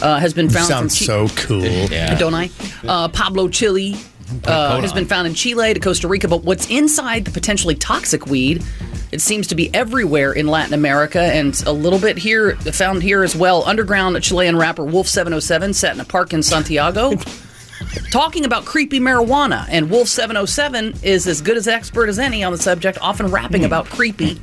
uh, 0.01 0.20
has 0.20 0.34
been 0.34 0.50
found 0.50 0.65
Sounds 0.65 0.98
from 0.98 1.06
Chi- 1.06 1.30
so 1.30 1.36
cool. 1.48 1.62
Yeah. 1.62 2.15
don't 2.20 2.34
I? 2.34 2.50
Uh, 2.88 3.08
Pablo 3.10 3.48
Chile 3.48 3.96
uh, 4.46 4.82
has 4.82 4.94
been 4.94 5.06
found 5.06 5.27
in 5.27 5.34
Chile 5.34 5.74
to 5.74 5.80
Costa 5.80 6.08
Rica, 6.08 6.27
but 6.27 6.44
what's 6.44 6.70
inside 6.70 7.25
the 7.25 7.32
potentially 7.32 7.75
toxic 7.75 8.27
weed? 8.27 8.63
It 9.12 9.22
seems 9.22 9.48
to 9.48 9.56
be 9.56 9.74
everywhere 9.74 10.34
in 10.34 10.48
Latin 10.48 10.74
America 10.74 11.22
and 11.22 11.62
a 11.65 11.72
little 11.72 12.00
bit 12.00 12.18
here, 12.18 12.56
found 12.58 13.01
here 13.04 13.24
as 13.24 13.36
well. 13.36 13.63
Underground 13.63 14.22
Chilean 14.22 14.58
rapper 14.58 14.84
Wolf 14.84 15.08
707 15.08 15.74
sat 15.74 15.94
in 15.94 16.01
a 16.01 16.06
park 16.06 16.34
in 16.34 16.44
Santiago 16.44 17.13
talking 18.12 18.44
about 18.46 18.65
creepy 18.65 19.00
marijuana. 19.00 19.65
And 19.70 19.89
Wolf 19.89 20.08
707 20.10 20.96
is 21.04 21.27
as 21.27 21.42
good 21.42 21.56
as 21.56 21.68
expert 21.68 22.10
as 22.10 22.20
any 22.20 22.44
on 22.44 22.51
the 22.51 22.58
subject, 22.58 22.98
often 23.01 23.27
rapping 23.27 23.63
about 23.63 23.86
creepy. 23.86 24.39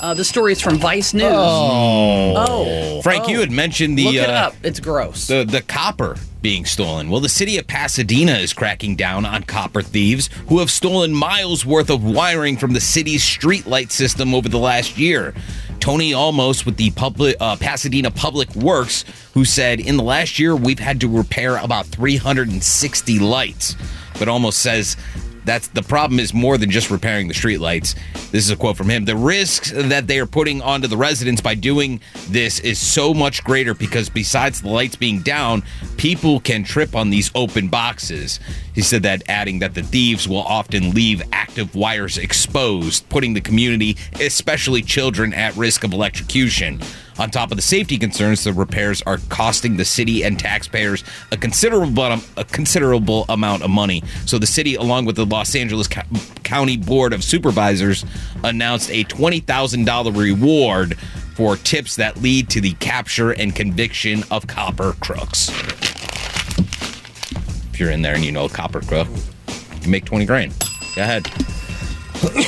Uh, 0.00 0.12
the 0.12 0.24
story 0.24 0.52
is 0.52 0.60
from 0.60 0.76
Vice 0.76 1.14
News. 1.14 1.32
Oh. 1.32 3.00
Frank, 3.02 3.24
Oh. 3.24 3.28
you 3.28 3.40
had 3.40 3.50
mentioned 3.50 3.96
the 3.96 4.04
Look 4.04 4.14
it 4.16 4.28
uh, 4.28 4.32
up. 4.32 4.54
It's 4.62 4.80
gross. 4.80 5.28
the 5.28 5.44
the 5.44 5.62
copper 5.62 6.16
being 6.44 6.66
stolen. 6.66 7.08
Well, 7.08 7.22
the 7.22 7.28
city 7.30 7.56
of 7.56 7.66
Pasadena 7.66 8.32
is 8.32 8.52
cracking 8.52 8.96
down 8.96 9.24
on 9.24 9.44
copper 9.44 9.80
thieves 9.80 10.28
who 10.48 10.58
have 10.58 10.70
stolen 10.70 11.10
miles 11.14 11.64
worth 11.64 11.88
of 11.88 12.04
wiring 12.04 12.58
from 12.58 12.74
the 12.74 12.82
city's 12.82 13.24
street 13.24 13.66
light 13.66 13.90
system 13.90 14.34
over 14.34 14.50
the 14.50 14.58
last 14.58 14.98
year. 14.98 15.34
Tony 15.80 16.12
Almost 16.12 16.66
with 16.66 16.76
the 16.76 16.90
public 16.90 17.38
uh, 17.40 17.56
Pasadena 17.56 18.10
Public 18.10 18.54
Works, 18.54 19.06
who 19.32 19.46
said 19.46 19.80
in 19.80 19.96
the 19.96 20.02
last 20.02 20.38
year 20.38 20.54
we've 20.54 20.78
had 20.78 21.00
to 21.00 21.08
repair 21.08 21.56
about 21.56 21.86
360 21.86 23.18
lights, 23.20 23.74
but 24.18 24.28
almost 24.28 24.58
says 24.58 24.98
that's 25.44 25.68
the 25.68 25.82
problem 25.82 26.18
is 26.18 26.32
more 26.32 26.58
than 26.58 26.70
just 26.70 26.90
repairing 26.90 27.28
the 27.28 27.34
streetlights. 27.34 27.94
This 28.30 28.44
is 28.44 28.50
a 28.50 28.56
quote 28.56 28.76
from 28.76 28.90
him. 28.90 29.04
The 29.04 29.16
risks 29.16 29.70
that 29.70 30.06
they 30.06 30.18
are 30.18 30.26
putting 30.26 30.62
onto 30.62 30.88
the 30.88 30.96
residents 30.96 31.40
by 31.40 31.54
doing 31.54 32.00
this 32.28 32.60
is 32.60 32.78
so 32.78 33.14
much 33.14 33.44
greater 33.44 33.74
because 33.74 34.08
besides 34.08 34.62
the 34.62 34.68
lights 34.68 34.96
being 34.96 35.20
down, 35.20 35.62
people 35.96 36.40
can 36.40 36.64
trip 36.64 36.96
on 36.96 37.10
these 37.10 37.30
open 37.34 37.68
boxes. 37.68 38.40
He 38.74 38.82
said 38.82 39.02
that, 39.04 39.22
adding 39.28 39.60
that 39.60 39.74
the 39.74 39.82
thieves 39.82 40.26
will 40.26 40.42
often 40.42 40.90
leave 40.90 41.22
active 41.32 41.74
wires 41.74 42.18
exposed, 42.18 43.08
putting 43.08 43.34
the 43.34 43.40
community, 43.40 43.96
especially 44.20 44.82
children, 44.82 45.32
at 45.32 45.56
risk 45.56 45.84
of 45.84 45.92
electrocution. 45.92 46.80
On 47.16 47.30
top 47.30 47.52
of 47.52 47.56
the 47.56 47.62
safety 47.62 47.96
concerns, 47.96 48.42
the 48.42 48.52
repairs 48.52 49.00
are 49.02 49.18
costing 49.28 49.76
the 49.76 49.84
city 49.84 50.24
and 50.24 50.36
taxpayers 50.36 51.04
a 51.30 51.36
considerable 51.36 52.02
um, 52.02 52.22
a 52.36 52.44
considerable 52.44 53.24
amount 53.28 53.62
of 53.62 53.70
money. 53.70 54.02
So 54.26 54.38
the 54.38 54.48
city, 54.48 54.74
along 54.74 55.04
with 55.04 55.14
the 55.14 55.24
Los 55.24 55.54
Angeles 55.54 55.86
Co- 55.86 56.02
County 56.42 56.76
Board 56.76 57.12
of 57.12 57.22
Supervisors, 57.22 58.04
announced 58.42 58.90
a 58.90 59.04
twenty 59.04 59.38
thousand 59.38 59.84
dollar 59.84 60.10
reward 60.10 60.98
for 61.36 61.56
tips 61.56 61.96
that 61.96 62.20
lead 62.20 62.50
to 62.50 62.60
the 62.60 62.72
capture 62.74 63.30
and 63.30 63.54
conviction 63.54 64.24
of 64.30 64.48
copper 64.48 64.94
crooks. 65.00 65.50
If 67.72 67.78
you're 67.78 67.90
in 67.90 68.02
there 68.02 68.14
and 68.14 68.24
you 68.24 68.32
know 68.32 68.46
a 68.46 68.48
copper 68.48 68.80
crook, 68.80 69.06
you 69.82 69.88
make 69.88 70.04
twenty 70.04 70.26
grand. 70.26 70.52
Go 70.96 71.02
ahead. 71.02 71.24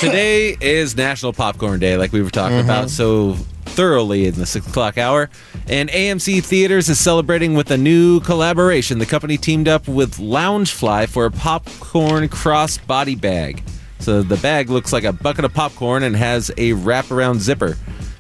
Today 0.01 0.57
is 0.61 0.97
National 0.97 1.33
Popcorn 1.33 1.79
Day, 1.79 1.97
like 1.97 2.13
we 2.13 2.23
were 2.23 2.31
talking 2.31 2.57
mm-hmm. 2.57 2.69
about 2.69 2.91
so 2.91 3.37
thoroughly 3.77 4.27
in 4.27 4.35
the 4.35 4.47
six 4.47 4.67
o'clock 4.67 4.99
hour. 4.99 5.31
And 5.69 5.89
AMC 5.91 6.43
Theaters 6.45 6.89
is 6.89 6.99
celebrating 6.99 7.55
with 7.55 7.71
a 7.71 7.77
new 7.77 8.21
collaboration. 8.21 8.99
The 8.99 9.07
company 9.07 9.37
teamed 9.37 9.69
up 9.69 9.87
with 9.87 10.17
Loungefly 10.17 11.09
for 11.09 11.27
a 11.27 11.31
popcorn 11.31 12.29
cross 12.29 12.79
body 12.79 13.15
bag. 13.15 13.63
So 14.01 14.23
the 14.23 14.37
bag 14.39 14.71
looks 14.71 14.93
like 14.93 15.05
a 15.05 15.13
bucket 15.13 15.45
of 15.45 15.55
popcorn 15.55 16.03
and 16.03 16.17
has 16.17 16.51
a 16.51 16.73
wraparound 16.73 17.39
zipper. 17.39 17.77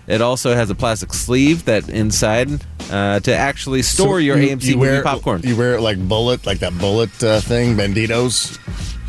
It 0.07 0.21
also 0.21 0.55
has 0.55 0.71
a 0.71 0.75
plastic 0.75 1.13
sleeve 1.13 1.65
that 1.65 1.89
inside 1.89 2.49
uh, 2.91 3.19
to 3.21 3.35
actually 3.35 3.83
store 3.83 4.21
your 4.21 4.39
You- 4.39 4.57
AMC 4.57 4.65
you 4.65 4.79
wear, 4.79 5.03
popcorn. 5.03 5.43
You 5.43 5.57
wear 5.57 5.75
it 5.75 5.81
like 5.81 5.99
bullet, 6.09 6.47
like 6.47 6.61
that 6.61 6.79
bullet 6.79 7.11
uh, 7.25 7.41
thing, 7.41 7.77
banditos 7.77 8.57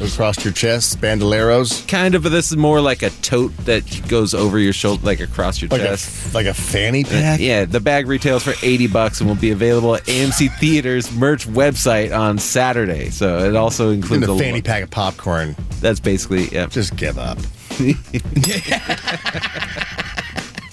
across 0.01 0.44
your 0.44 0.54
chest, 0.54 1.00
bandoleros, 1.00 1.88
kind 1.88 2.16
of, 2.16 2.24
but 2.24 2.30
this 2.30 2.51
is 2.51 2.58
more 2.58 2.82
like 2.82 3.04
a 3.04 3.10
tote 3.10 3.56
that 3.66 4.08
goes 4.08 4.34
over 4.34 4.60
your 4.60 4.74
shoulder, 4.74 5.06
like 5.06 5.20
across 5.20 5.62
your 5.62 5.70
like 5.70 5.82
a 5.82 5.86
chest. 5.86 6.34
like 6.34 6.46
a 6.46 6.54
fanny 6.54 7.04
pack. 7.04 7.39
Yeah, 7.39 7.66
the 7.66 7.80
bag 7.80 8.08
retails 8.08 8.44
for 8.44 8.54
80 8.62 8.88
bucks 8.88 9.20
and 9.20 9.30
will 9.30 9.36
be 9.36 9.51
available 9.51 9.96
at 9.96 10.04
AMC 10.06 10.58
Theaters 10.60 11.12
merch 11.13 11.48
website 11.48 12.18
on 12.18 12.38
Saturday. 12.38 13.10
So 13.10 13.39
it 13.39 13.56
also 13.56 13.92
includes 13.92 14.27
the 14.27 14.34
a 14.34 14.38
fanny 14.38 14.62
pack 14.62 14.84
of 14.84 14.89
popcorn. 14.89 15.56
That's 15.80 16.00
basically 16.00 16.48
yeah. 16.48 16.68
Just 16.68 16.96
give 16.96 17.18
up. 17.18 17.38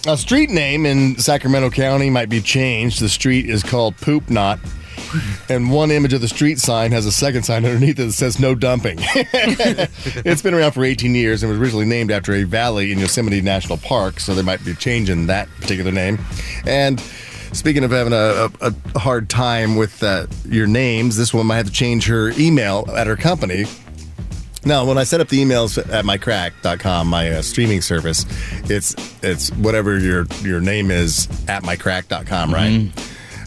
A 0.06 0.18
street 0.18 0.50
name 0.50 0.84
in 0.84 1.18
Sacramento 1.18 1.70
County 1.70 2.10
might 2.10 2.28
be 2.28 2.42
changed. 2.42 3.00
The 3.00 3.08
street 3.08 3.48
is 3.48 3.62
called 3.62 3.96
Poopenaut. 3.96 4.60
And 5.48 5.70
one 5.70 5.90
image 5.90 6.12
of 6.12 6.20
the 6.20 6.28
street 6.28 6.58
sign 6.58 6.92
has 6.92 7.06
a 7.06 7.12
second 7.12 7.44
sign 7.44 7.64
underneath 7.64 7.98
it 7.98 8.04
that 8.04 8.12
says 8.12 8.38
no 8.38 8.54
dumping. 8.54 8.98
it's 9.00 10.42
been 10.42 10.54
around 10.54 10.72
for 10.72 10.84
18 10.84 11.14
years 11.14 11.42
and 11.42 11.50
was 11.50 11.60
originally 11.60 11.86
named 11.86 12.10
after 12.10 12.34
a 12.34 12.44
valley 12.44 12.92
in 12.92 12.98
Yosemite 12.98 13.40
National 13.40 13.78
Park, 13.78 14.20
so 14.20 14.34
they 14.34 14.42
might 14.42 14.64
be 14.64 14.74
changing 14.74 15.26
that 15.26 15.48
particular 15.60 15.92
name. 15.92 16.18
And 16.66 17.00
speaking 17.52 17.84
of 17.84 17.90
having 17.90 18.12
a, 18.12 18.50
a, 18.60 18.74
a 18.94 18.98
hard 18.98 19.28
time 19.28 19.76
with 19.76 20.02
uh, 20.02 20.26
your 20.46 20.66
names, 20.66 21.16
this 21.16 21.32
woman 21.32 21.48
might 21.48 21.56
have 21.56 21.66
to 21.66 21.72
change 21.72 22.06
her 22.06 22.30
email 22.38 22.86
at 22.96 23.06
her 23.06 23.16
company 23.16 23.66
now, 24.66 24.86
when 24.86 24.96
I 24.96 25.04
set 25.04 25.20
up 25.20 25.28
the 25.28 25.42
emails 25.42 25.78
at 25.78 26.04
mycrack.com, 26.04 27.08
my 27.08 27.30
uh, 27.30 27.42
streaming 27.42 27.82
service, 27.82 28.24
it's 28.70 28.94
it's 29.22 29.50
whatever 29.52 29.98
your 29.98 30.26
your 30.42 30.60
name 30.60 30.90
is 30.90 31.28
at 31.48 31.64
mycrack.com, 31.64 32.52
right? 32.52 32.90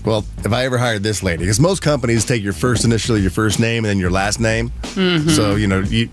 Well, 0.08 0.24
if 0.46 0.54
I 0.54 0.64
ever 0.64 0.78
hired 0.78 1.04
this 1.04 1.22
lady, 1.22 1.44
because 1.44 1.60
most 1.60 1.82
companies 1.82 2.24
take 2.24 2.42
your 2.42 2.54
first 2.54 2.86
initial, 2.86 3.18
your 3.18 3.30
first 3.30 3.60
name, 3.60 3.84
and 3.84 3.90
then 3.90 3.98
your 3.98 4.10
last 4.10 4.40
name. 4.40 4.72
So, 5.28 5.58
you 5.58 5.68
know, 5.68 5.82
you, 5.82 6.08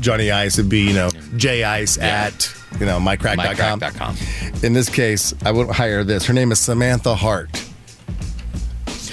Johnny 0.00 0.30
Ice 0.30 0.56
would 0.56 0.70
be, 0.70 0.80
you 0.80 0.94
know, 0.94 1.10
J 1.36 1.62
Ice 1.62 1.98
at, 1.98 2.50
you 2.80 2.86
know, 2.86 2.98
mycrack.com. 2.98 3.80
Mycrack.com. 3.80 4.16
In 4.62 4.72
this 4.72 4.88
case, 4.88 5.34
I 5.44 5.52
would 5.52 5.68
hire 5.68 6.04
this. 6.04 6.24
Her 6.24 6.32
name 6.32 6.52
is 6.52 6.58
Samantha 6.58 7.14
Hart. 7.14 7.50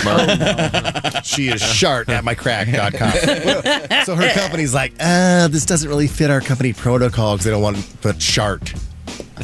She 1.23 1.49
is 1.49 1.61
shart 1.61 2.09
at 2.09 2.23
mycrack.com. 2.23 4.03
so 4.05 4.15
her 4.15 4.29
company's 4.33 4.73
like, 4.73 4.93
uh, 4.99 5.49
this 5.49 5.65
doesn't 5.65 5.87
really 5.87 6.07
fit 6.07 6.31
our 6.31 6.41
company 6.41 6.73
protocol 6.73 7.35
because 7.35 7.45
they 7.45 7.51
don't 7.51 7.61
want 7.61 7.77
to 7.77 7.97
put 7.97 8.21
shart 8.21 8.73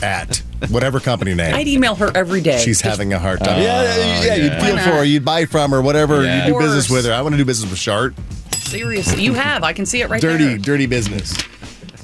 at 0.02 0.42
whatever 0.70 1.00
company 1.00 1.34
name. 1.34 1.56
I'd 1.56 1.68
email 1.68 1.96
her 1.96 2.12
every 2.16 2.42
day. 2.42 2.60
She's 2.60 2.82
having 2.82 3.14
a 3.14 3.20
hard 3.20 3.40
time. 3.40 3.62
yeah, 3.62 3.84
yeah, 3.84 4.24
yeah, 4.26 4.36
you'd 4.36 4.52
yeah. 4.54 4.66
feel 4.66 4.78
for 4.78 4.98
her. 4.98 5.04
You'd 5.04 5.26
buy 5.26 5.46
from 5.46 5.72
her, 5.72 5.82
whatever. 5.82 6.24
Yeah. 6.24 6.48
You 6.48 6.54
do 6.54 6.60
business 6.60 6.90
with 6.90 7.06
her. 7.06 7.14
I 7.14 7.22
want 7.22 7.34
to 7.34 7.38
do 7.38 7.46
business 7.46 7.70
with 7.70 7.80
Shart. 7.80 8.14
Seriously, 8.58 9.24
you 9.24 9.34
have. 9.34 9.64
I 9.64 9.74
can 9.74 9.86
see 9.86 10.02
it 10.02 10.10
right 10.10 10.22
Dirty, 10.22 10.44
there. 10.44 10.58
dirty 10.58 10.86
business. 10.88 11.38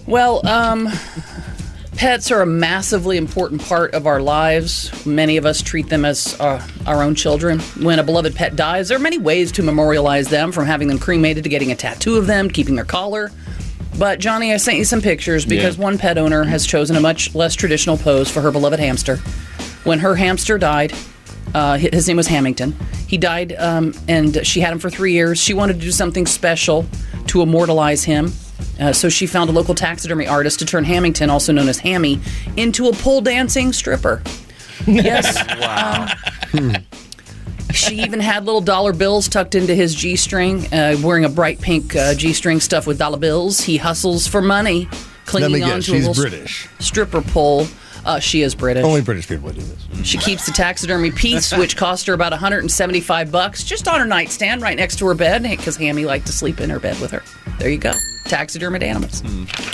Well, 0.07 0.45
um, 0.47 0.87
pets 1.95 2.31
are 2.31 2.41
a 2.41 2.45
massively 2.45 3.17
important 3.17 3.61
part 3.61 3.93
of 3.93 4.07
our 4.07 4.21
lives. 4.21 5.05
Many 5.05 5.37
of 5.37 5.45
us 5.45 5.61
treat 5.61 5.89
them 5.89 6.05
as 6.05 6.39
uh, 6.39 6.65
our 6.85 7.03
own 7.03 7.15
children. 7.15 7.59
When 7.59 7.99
a 7.99 8.03
beloved 8.03 8.35
pet 8.35 8.55
dies, 8.55 8.87
there 8.89 8.97
are 8.97 9.01
many 9.01 9.17
ways 9.17 9.51
to 9.53 9.63
memorialize 9.63 10.27
them, 10.29 10.51
from 10.51 10.65
having 10.65 10.87
them 10.87 10.99
cremated 10.99 11.43
to 11.43 11.49
getting 11.49 11.71
a 11.71 11.75
tattoo 11.75 12.15
of 12.17 12.27
them, 12.27 12.49
keeping 12.49 12.75
their 12.75 12.85
collar. 12.85 13.31
But 13.97 14.19
Johnny, 14.19 14.53
I 14.53 14.57
sent 14.57 14.77
you 14.77 14.85
some 14.85 15.01
pictures 15.01 15.45
because 15.45 15.77
Yeah. 15.77 15.83
one 15.83 15.97
pet 15.97 16.17
owner 16.17 16.43
has 16.43 16.65
chosen 16.65 16.95
a 16.95 16.99
much 16.99 17.33
less 17.35 17.53
traditional 17.55 17.97
pose 17.97 18.29
for 18.29 18.41
her 18.41 18.51
beloved 18.51 18.79
hamster. 18.79 19.17
When 19.83 19.99
her 19.99 20.15
hamster 20.15 20.57
died, 20.57 20.93
uh, 21.53 21.77
his 21.77 22.07
name 22.07 22.17
was 22.17 22.27
Hamilton. 22.27 22.75
He 23.07 23.17
died, 23.17 23.55
um, 23.59 23.93
and 24.07 24.45
she 24.45 24.61
had 24.61 24.71
him 24.73 24.79
for 24.79 24.89
three 24.89 25.13
years. 25.13 25.39
She 25.39 25.53
wanted 25.53 25.79
to 25.79 25.85
do 25.85 25.91
something 25.91 26.25
special 26.25 26.85
to 27.27 27.41
immortalize 27.43 28.03
him. 28.05 28.33
Uh, 28.79 28.91
so 28.93 29.07
she 29.09 29.27
found 29.27 29.49
a 29.49 29.53
local 29.53 29.75
taxidermy 29.75 30.25
artist 30.25 30.57
to 30.59 30.65
turn 30.65 30.83
Hamilton, 30.85 31.29
also 31.29 31.51
known 31.53 31.69
as 31.69 31.77
Hammy, 31.79 32.19
into 32.57 32.87
a 32.87 32.93
pole 32.93 33.21
dancing 33.21 33.71
stripper. 33.73 34.21
Yes. 34.87 35.35
wow. 35.61 36.07
She 37.73 38.01
even 38.01 38.19
had 38.19 38.45
little 38.45 38.61
dollar 38.61 38.93
bills 38.93 39.27
tucked 39.27 39.55
into 39.55 39.75
his 39.75 39.93
G 39.95 40.15
string, 40.15 40.71
uh, 40.73 40.97
wearing 41.01 41.25
a 41.25 41.29
bright 41.29 41.59
pink 41.61 41.95
uh, 41.95 42.13
G 42.13 42.33
string 42.33 42.59
stuffed 42.59 42.87
with 42.87 42.97
dollar 42.97 43.17
bills. 43.17 43.61
He 43.61 43.77
hustles 43.77 44.27
for 44.27 44.41
money, 44.41 44.87
clinging 45.25 45.63
on 45.63 45.81
to 45.81 45.93
a 45.93 45.97
little 45.97 46.13
British. 46.13 46.67
stripper 46.79 47.21
pole. 47.21 47.67
Uh, 48.05 48.19
she 48.19 48.41
is 48.41 48.53
British. 48.53 48.83
Only 48.83 49.01
British 49.01 49.27
people 49.27 49.45
would 49.45 49.55
do 49.55 49.61
this. 49.61 50.05
She 50.05 50.17
keeps 50.17 50.45
the 50.45 50.51
taxidermy 50.51 51.11
piece, 51.11 51.51
which 51.57 51.77
cost 51.77 52.05
her 52.07 52.13
about 52.13 52.31
175 52.31 53.31
bucks, 53.31 53.63
just 53.63 53.87
on 53.87 53.99
her 53.99 54.05
nightstand 54.05 54.61
right 54.61 54.77
next 54.77 54.97
to 54.99 55.07
her 55.07 55.13
bed, 55.13 55.43
because 55.43 55.77
Hammy 55.77 56.05
liked 56.05 56.27
to 56.27 56.33
sleep 56.33 56.59
in 56.59 56.69
her 56.69 56.79
bed 56.79 56.99
with 56.99 57.11
her. 57.11 57.23
There 57.59 57.69
you 57.69 57.77
go. 57.77 57.93
Taxidermied 58.25 58.83
animals. 58.83 59.21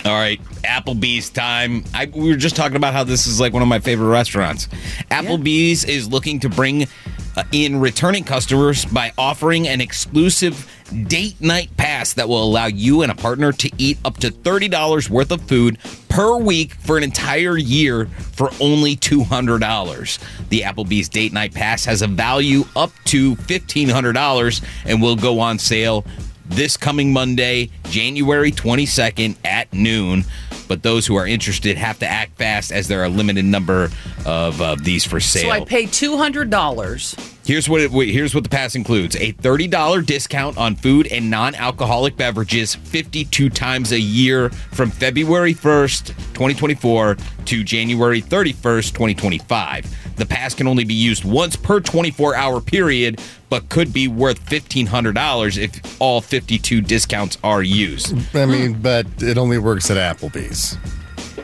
All 0.06 0.14
right, 0.14 0.42
Applebee's 0.64 1.30
time. 1.30 1.84
I, 1.94 2.12
we 2.14 2.30
were 2.30 2.36
just 2.36 2.56
talking 2.56 2.78
about 2.78 2.94
how 2.94 3.04
this 3.04 3.28
is 3.28 3.40
like 3.40 3.54
one 3.54 3.62
of 3.62 3.68
my 3.68 3.80
favorite 3.80 4.10
restaurants. 4.10 4.68
Applebee's 5.12 5.84
is 5.86 6.08
looking 6.08 6.40
to 6.40 6.50
bring 6.50 6.88
uh, 7.36 7.44
in 7.52 7.80
returning 7.80 8.24
customers 8.24 8.86
by 8.86 9.12
offering 9.18 9.68
an 9.68 9.82
exclusive 9.82 10.68
date 11.08 11.40
night 11.42 11.76
pass 11.78 12.14
that 12.14 12.28
will 12.28 12.44
allow 12.44 12.66
you 12.66 13.02
and 13.02 13.12
a 13.12 13.16
partner 13.16 13.52
to 13.52 13.72
eat 13.78 13.98
up 14.06 14.18
to 14.18 14.30
$30 14.30 15.10
worth 15.10 15.32
of 15.32 15.42
food 15.44 15.78
per 16.10 16.38
week 16.38 16.74
for 16.74 16.98
an 16.98 17.04
entire 17.04 17.58
year 17.58 18.06
for 18.34 18.50
only 18.60 18.96
$200. 18.96 20.50
The 20.50 20.62
Applebee's 20.62 21.10
date 21.10 21.34
night 21.34 21.54
pass 21.54 21.86
has 21.86 22.02
a 22.02 22.08
value 22.08 22.64
up 22.76 22.92
to 23.06 23.36
$1,500 23.36 24.66
and 24.86 25.02
will 25.02 25.16
go 25.16 25.40
on 25.40 25.60
sale 25.60 26.06
this 26.50 26.78
coming 26.78 27.14
Monday, 27.14 27.70
January 27.86 28.52
22nd 28.52 29.38
at 29.46 29.72
noon. 29.72 30.26
But 30.68 30.84
those 30.84 31.08
who 31.08 31.16
are 31.16 31.26
interested 31.26 31.78
have 31.78 32.00
to 32.00 32.08
act 32.08 32.38
fast 32.38 32.72
as 32.72 32.88
there 32.88 33.02
are 33.02 33.06
a 33.06 33.10
limited 33.10 33.46
number 33.46 33.90
of 34.26 34.62
uh, 34.62 34.76
these 34.76 35.06
for 35.06 35.20
sale. 35.20 35.44
So 35.44 35.50
I 35.52 35.64
pay 35.64 35.86
$200. 35.86 37.36
Here's 37.50 37.68
what 37.68 37.82
it, 37.82 37.90
here's 37.90 38.36
what 38.36 38.44
the 38.44 38.50
pass 38.50 38.76
includes: 38.76 39.16
a 39.16 39.32
thirty 39.32 39.68
dollar 39.68 40.04
discount 40.04 40.56
on 40.60 40.76
food 40.76 41.08
and 41.08 41.32
non-alcoholic 41.32 42.16
beverages, 42.16 42.76
fifty-two 42.76 43.50
times 43.50 43.92
a 43.92 44.00
year 44.00 44.52
from 44.52 44.92
February 44.92 45.54
first, 45.54 46.14
twenty 46.36 46.54
twenty-four, 46.54 47.18
to 47.46 47.64
January 47.64 48.22
thirty-first, 48.22 48.94
twenty 48.94 49.16
twenty-five. 49.16 50.16
The 50.18 50.28
pass 50.28 50.54
can 50.54 50.68
only 50.68 50.84
be 50.84 50.94
used 50.94 51.26
once 51.26 51.56
per 51.56 51.80
twenty-four 51.80 52.36
hour 52.36 52.62
period, 52.62 53.20
but 53.50 53.68
could 53.70 53.92
be 53.92 54.08
worth 54.08 54.38
fifteen 54.48 54.86
hundred 54.86 55.16
dollars 55.16 55.58
if 55.58 56.00
all 56.00 56.22
fifty-two 56.22 56.82
discounts 56.82 57.40
are 57.44 57.64
used. 57.64 58.16
I 58.36 58.46
mean, 58.46 58.80
but 58.80 59.08
it 59.24 59.40
only 59.40 59.58
works 59.58 59.90
at 59.90 59.98
Applebee's. 59.98 60.78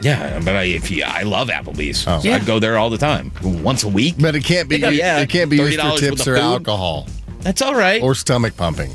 Yeah, 0.02 0.40
but 0.44 0.56
I, 0.56 0.64
if 0.64 0.90
you, 0.92 1.04
I 1.06 1.24
love 1.24 1.50
Applebee's, 1.50 2.06
Oh. 2.08 2.20
so 2.20 2.32
I'd 2.32 2.46
go 2.46 2.60
there 2.60 2.78
all 2.78 2.90
the 2.90 2.98
time, 2.98 3.32
once 3.44 3.84
a 3.84 3.88
week. 3.90 4.16
But 4.20 4.36
it 4.36 4.44
can't 4.44 4.68
be. 4.70 4.78
Yeah, 4.78 4.90
yeah. 4.90 5.20
It 5.20 5.30
can't 5.30 5.50
be 5.50 5.58
used 5.58 5.78
$30 5.80 5.82
for 5.82 5.92
with 5.94 6.00
tips 6.02 6.22
or 6.28 6.36
food. 6.36 6.42
alcohol 6.44 7.08
That's 7.42 7.62
all 7.62 7.76
right. 7.76 8.02
or 8.02 8.16
stomach 8.16 8.56
pumping. 8.58 8.92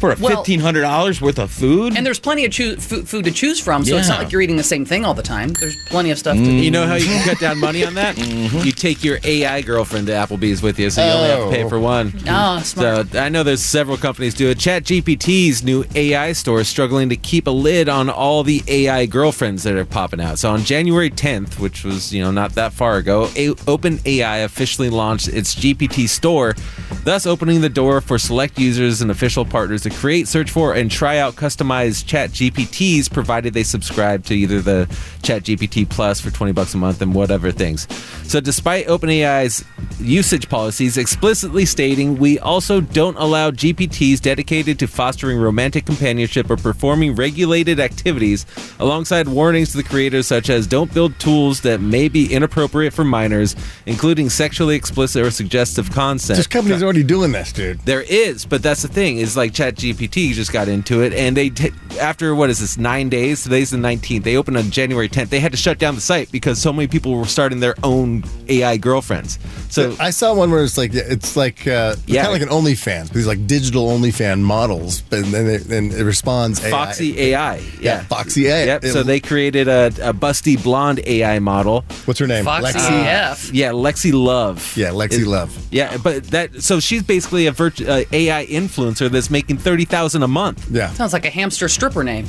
for 0.00 0.10
a 0.10 0.16
Well- 0.18 0.38
fifteen 0.38 0.58
hundred 0.58 0.80
dollars 0.80 1.20
worth 1.20 1.38
of 1.38 1.48
food. 1.52 1.96
And 1.96 2.04
there's 2.04 2.18
plenty 2.18 2.44
of 2.44 2.50
choo- 2.50 2.74
food, 2.76 3.08
food 3.08 3.24
to 3.24 3.30
choose 3.30 3.60
from, 3.60 3.84
so 3.84 3.96
it's 3.96 4.08
not 4.08 4.18
like 4.18 4.32
you're 4.32 4.42
eating 4.42 4.56
the 4.56 4.64
same 4.64 4.84
thing 4.84 5.04
all 5.04 5.14
the 5.14 5.22
time. 5.22 5.52
There's 5.52 5.76
plenty 5.86 6.10
of 6.10 6.18
stuff 6.18 6.36
to 6.36 6.42
mm. 6.42 6.60
You 6.60 6.72
know 6.72 6.88
how 6.88 6.94
you 6.96 7.06
can 7.06 7.24
cut 7.24 7.38
down 7.38 7.58
money 7.60 7.84
on 7.86 7.94
that? 7.94 8.16
Mm-hmm. 8.22 8.66
You 8.66 8.71
take 8.82 9.04
your 9.04 9.18
AI 9.22 9.62
girlfriend 9.62 10.08
to 10.08 10.12
Applebee's 10.12 10.60
with 10.60 10.76
you, 10.76 10.90
so 10.90 11.04
you 11.04 11.12
only 11.12 11.28
have 11.28 11.44
to 11.44 11.50
pay 11.56 11.62
Oh. 11.62 11.68
for 11.68 11.78
one. 11.78 12.12
Ah, 12.28 12.60
smart. 12.64 13.10
So 13.12 13.18
I 13.20 13.28
know 13.28 13.44
there's 13.44 13.62
several 13.62 13.96
companies 13.96 14.34
do 14.34 14.50
it. 14.50 14.58
ChatGPT's 14.58 15.62
new 15.62 15.84
AI 15.94 16.32
store 16.32 16.60
is 16.62 16.68
struggling 16.68 17.08
to 17.10 17.16
keep 17.16 17.46
a 17.46 17.50
lid 17.52 17.88
on 17.88 18.10
all 18.10 18.42
the 18.42 18.60
AI 18.66 19.06
girlfriends 19.06 19.62
that 19.62 19.76
are 19.76 19.84
popping 19.84 20.20
out. 20.20 20.40
So 20.40 20.50
on 20.50 20.64
January 20.64 21.10
10th, 21.10 21.60
which 21.60 21.84
was 21.84 22.12
you 22.12 22.22
know 22.24 22.32
not 22.32 22.56
that 22.56 22.72
far 22.72 22.96
ago, 22.96 23.30
a- 23.36 23.54
OpenAI 23.70 24.42
officially 24.44 24.90
launched 24.90 25.28
its 25.28 25.54
GPT 25.54 26.08
store, 26.08 26.56
thus 27.04 27.24
opening 27.24 27.60
the 27.60 27.68
door 27.68 28.00
for 28.00 28.18
select 28.18 28.58
users 28.58 29.00
and 29.00 29.12
official 29.12 29.44
partners 29.44 29.82
to 29.82 29.90
create, 29.90 30.26
search 30.26 30.50
for, 30.50 30.74
and 30.74 30.90
try 30.90 31.18
out 31.18 31.36
customized 31.36 32.04
ChatGPTs, 32.06 33.12
provided 33.12 33.54
they 33.54 33.62
subscribe 33.62 34.24
to 34.24 34.34
either 34.34 34.60
the 34.60 34.86
ChatGPT 35.22 35.88
Plus 35.88 36.20
for 36.20 36.30
20 36.32 36.50
bucks 36.52 36.74
a 36.74 36.78
month 36.78 37.00
and 37.00 37.14
whatever 37.14 37.52
things. 37.52 37.86
So 38.24 38.40
despite 38.40 38.71
OpenAI's 38.80 39.64
usage 40.00 40.48
policies 40.48 40.96
explicitly 40.96 41.64
stating 41.64 42.16
we 42.16 42.38
also 42.38 42.80
don't 42.80 43.16
allow 43.16 43.50
GPTs 43.50 44.20
dedicated 44.20 44.78
to 44.78 44.86
fostering 44.88 45.38
romantic 45.38 45.86
companionship 45.86 46.50
or 46.50 46.56
performing 46.56 47.14
regulated 47.14 47.78
activities, 47.78 48.46
alongside 48.80 49.28
warnings 49.28 49.70
to 49.70 49.76
the 49.76 49.82
creators 49.82 50.26
such 50.26 50.50
as 50.50 50.66
don't 50.66 50.92
build 50.92 51.18
tools 51.18 51.60
that 51.60 51.80
may 51.80 52.08
be 52.08 52.32
inappropriate 52.32 52.92
for 52.92 53.04
minors, 53.04 53.54
including 53.86 54.28
sexually 54.28 54.76
explicit 54.76 55.24
or 55.24 55.30
suggestive 55.30 55.90
content. 55.90 56.36
This 56.36 56.46
company's 56.46 56.82
already 56.82 57.02
doing 57.02 57.32
this, 57.32 57.52
dude. 57.52 57.80
There 57.80 58.02
is, 58.02 58.44
but 58.44 58.62
that's 58.62 58.82
the 58.82 58.88
thing 58.88 59.18
is 59.18 59.36
like 59.36 59.52
ChatGPT 59.52 60.32
just 60.32 60.52
got 60.52 60.68
into 60.68 61.02
it, 61.02 61.12
and 61.12 61.36
they 61.36 61.50
t- 61.50 61.70
after 62.00 62.34
what 62.34 62.50
is 62.50 62.60
this 62.60 62.78
nine 62.78 63.08
days? 63.08 63.42
Today's 63.42 63.70
the 63.70 63.76
nineteenth. 63.78 64.24
They 64.24 64.36
opened 64.36 64.56
on 64.56 64.70
January 64.70 65.08
tenth. 65.08 65.30
They 65.30 65.40
had 65.40 65.52
to 65.52 65.58
shut 65.58 65.78
down 65.78 65.94
the 65.94 66.00
site 66.00 66.30
because 66.32 66.60
so 66.60 66.72
many 66.72 66.88
people 66.88 67.14
were 67.14 67.24
starting 67.24 67.60
their 67.60 67.74
own 67.82 68.24
AI 68.48 68.61
girlfriends. 68.80 69.38
So 69.70 69.96
I 69.98 70.10
saw 70.10 70.34
one 70.34 70.50
where 70.50 70.62
it's 70.64 70.76
like 70.78 70.94
it's 70.94 71.36
like 71.36 71.66
uh, 71.66 71.96
Yeah. 72.06 72.24
kind 72.24 72.34
of 72.34 72.40
like 72.40 72.50
an 72.50 72.56
OnlyFans, 72.64 73.08
but 73.08 73.14
these 73.14 73.26
like 73.26 73.46
digital 73.46 73.88
OnlyFan 73.88 74.40
models, 74.40 75.02
and 75.10 75.24
then 75.26 75.46
it, 75.48 75.66
and 75.70 75.92
it 75.92 76.04
responds 76.04 76.62
AI. 76.64 76.70
Foxy 76.70 77.18
AI, 77.20 77.56
yeah, 77.80 78.02
Foxy 78.04 78.46
AI. 78.48 78.64
Yep. 78.64 78.84
It- 78.84 78.92
so 78.92 79.02
they 79.02 79.20
created 79.20 79.68
a, 79.68 79.86
a 80.02 80.12
busty 80.14 80.62
blonde 80.62 81.00
AI 81.06 81.38
model. 81.38 81.84
What's 82.04 82.20
her 82.20 82.26
name? 82.26 82.44
Foxy 82.44 82.78
Lexi. 82.78 83.30
AF. 83.32 83.52
Yeah, 83.52 83.70
Lexi 83.70 84.12
Love. 84.12 84.76
Yeah, 84.76 84.88
Lexi 84.90 85.12
Is- 85.20 85.26
Love. 85.26 85.66
Yeah, 85.70 85.96
but 85.96 86.24
that 86.30 86.62
so 86.62 86.80
she's 86.80 87.02
basically 87.02 87.46
a 87.46 87.52
virtu- 87.52 87.86
uh, 87.86 88.04
AI 88.12 88.46
influencer 88.46 89.10
that's 89.10 89.30
making 89.30 89.58
thirty 89.58 89.84
thousand 89.84 90.22
a 90.22 90.28
month. 90.28 90.70
Yeah, 90.70 90.90
Sounds 90.92 91.12
like 91.12 91.24
a 91.24 91.30
hamster 91.30 91.68
stripper 91.68 92.04
name. 92.04 92.26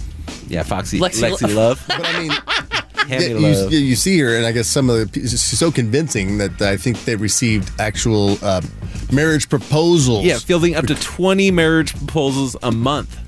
Yeah, 0.47 0.63
Foxy 0.63 0.99
Lexi 0.99 1.29
Lexi, 1.29 1.53
Love. 1.53 1.55
Love. 1.55 1.85
but 1.87 2.05
I 2.05 2.19
mean, 2.19 2.31
Hammy 3.07 3.27
yeah, 3.27 3.57
Love. 3.57 3.73
you, 3.73 3.79
you 3.79 3.95
see 3.95 4.19
her, 4.19 4.35
and 4.35 4.45
I 4.45 4.51
guess 4.51 4.67
some 4.67 4.89
of 4.89 5.11
the 5.11 5.19
she's 5.19 5.41
so 5.41 5.71
convincing 5.71 6.37
that 6.37 6.61
I 6.61 6.77
think 6.77 7.03
they 7.05 7.15
received 7.15 7.71
actual 7.79 8.37
uh, 8.41 8.61
marriage 9.11 9.49
proposals. 9.49 10.25
Yeah, 10.25 10.37
fielding 10.37 10.75
up 10.75 10.85
to 10.87 10.95
20 10.95 11.51
marriage 11.51 11.95
proposals 11.95 12.55
a 12.63 12.71
month. 12.71 13.19